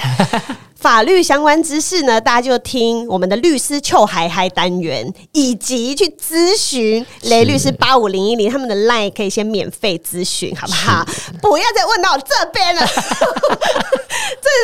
[0.80, 11.06] 法律相关知识呢，大家就听我们的律师秋嗨嗨单元，以及去咨询雷律师八五零一零他们的 line 可以先免费咨询，好不好？
[11.42, 12.94] 不要再问到我这边了， 这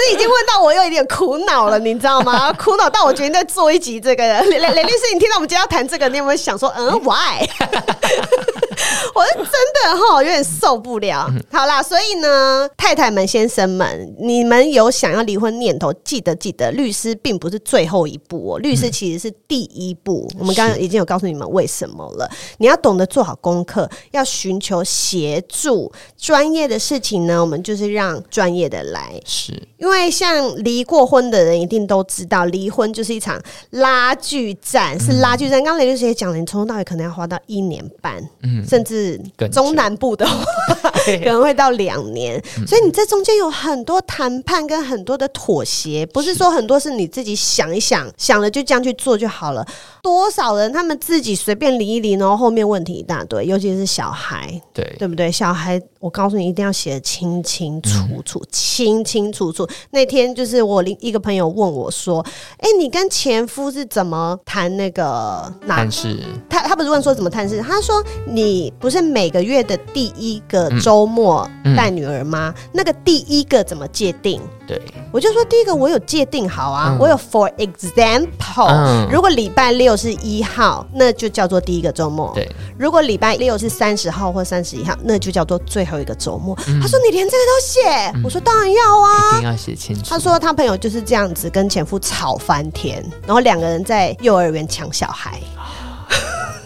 [0.09, 2.51] 是已经问到我有一点苦恼了，你知道吗？
[2.59, 7.47] 苦恼到我决定再做一集这个雷雷律师，你听到我们今天要谈这个，你有没有想说，嗯，why？
[9.15, 11.29] 我是真的哈，有点受不了。
[11.51, 15.93] 好啦，所以呢，太太们、先生们，你们有想要离婚念头？
[16.05, 20.29] 记得记得，律师并不是最后一步哦，律师其实是第一步。
[20.35, 22.31] 嗯、我们刚刚已经有告诉你们为什么了。
[22.59, 25.91] 你要懂得做好功课，要寻求协助。
[26.17, 29.21] 专业的事情呢，我们就是让专业的来。
[29.25, 35.63] 是因为像离过婚的人一定都知道，离婚就是一场拉锯战，是拉锯战。
[35.63, 39.21] 刚雷律师也讲了，你从头到尾可能要花到一年半，嗯，甚至
[39.53, 40.45] 中南部的话
[41.05, 42.43] 可能会到两年。
[42.59, 46.05] 嗯、所以你这中间有很多谈判跟很多的妥协。
[46.07, 49.67] 不是说很多是你自己想一想，想了就这样去做就好了。
[50.03, 55.31] 多少人他们自己随便离一离，然后后面问题一大堆，尤其是小孩，对对不对？
[55.31, 57.91] 小孩，我告诉你，一定要写的清清楚
[58.25, 59.69] 楚，嗯、清清楚楚。
[59.91, 62.25] 那天就是我另一个朋友问我说
[62.59, 72.55] ：“哎、欸，你跟前夫是怎么谈那个探视？”他他不是问说怎么探视，他说：“你不是每个月的第一个周末带女儿吗？
[72.57, 74.83] 嗯嗯、那个第一个怎么界定？”对，
[75.13, 82.33] 我就说第一个我有界定好啊，嗯、我有 for example，、嗯、如果礼拜六是一号，那就叫做第一个周末。
[82.35, 86.59] 对，如果礼拜六是三十号或三十一号，那就叫做最后一个周末。
[86.67, 90.03] 嗯、他说你连这个都写，嗯、我说当然要啊，一定要写清楚。
[90.09, 95.41] 他说他朋友就是这样子跟前夫吵翻天，然后两个人在幼儿园抢小孩。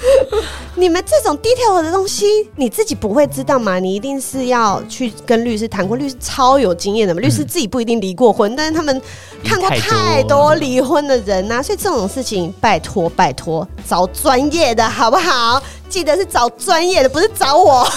[0.76, 2.26] 你们这种 detail 的东西，
[2.56, 3.78] 你自己不会知道吗？
[3.78, 7.20] 你一定是要去跟律师谈过，律师超有经验的嘛。
[7.20, 9.02] 律师自己不一定离过婚，嗯、但是他们
[9.44, 15.62] 看过太多离婚的人呐、啊，所以这种事情拜托拜托找专业的好不好？
[15.90, 17.84] 记得是找专业的，不是找我。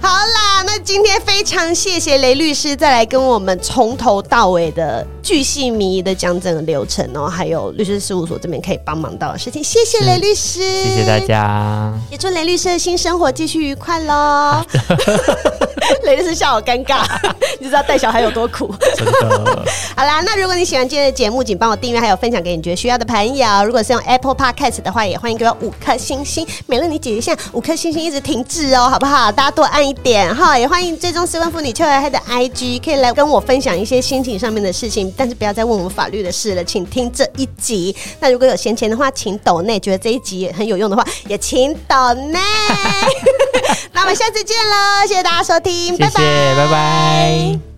[0.00, 14.60] 好啦，那今天非常谢谢雷律师再来跟我们从头到尾的巨细靡遗的讲整个流程哦，还有律师事务所这边可以帮忙到的事情，谢谢雷律师，谢谢大家，也祝雷律师的新生活继续愉快喽。
[16.02, 17.04] 雷律师笑好尴尬，
[17.60, 18.74] 你知道带小孩有多苦。
[18.96, 19.64] 真的。
[19.96, 23.64] 好啦，那如果你喜欢今天的节目，请帮我订阅，还有分享给你觉得需要的朋友。
[23.64, 26.46] 如果是用 Apple Podcast 的话，也欢迎给我五颗星星。
[26.66, 29.30] 美乐你姐姐现在五颗星星一直停滞哦，好不好？
[29.30, 37.94] 大家多按一点哈，也欢迎追踪失婚妇女邱爱黑的 IG，可以来跟我分享一些心情上面的事情，但是不要再问我们法律的事了，请听这一集。
[38.20, 42.38] 那如果有闲钱的话，请抖内，觉得这一集很有用的话，也请抖内。
[43.92, 46.20] 那 那我们下次见喽，谢谢大家收听，谢谢，拜拜。
[46.56, 47.71] 拜拜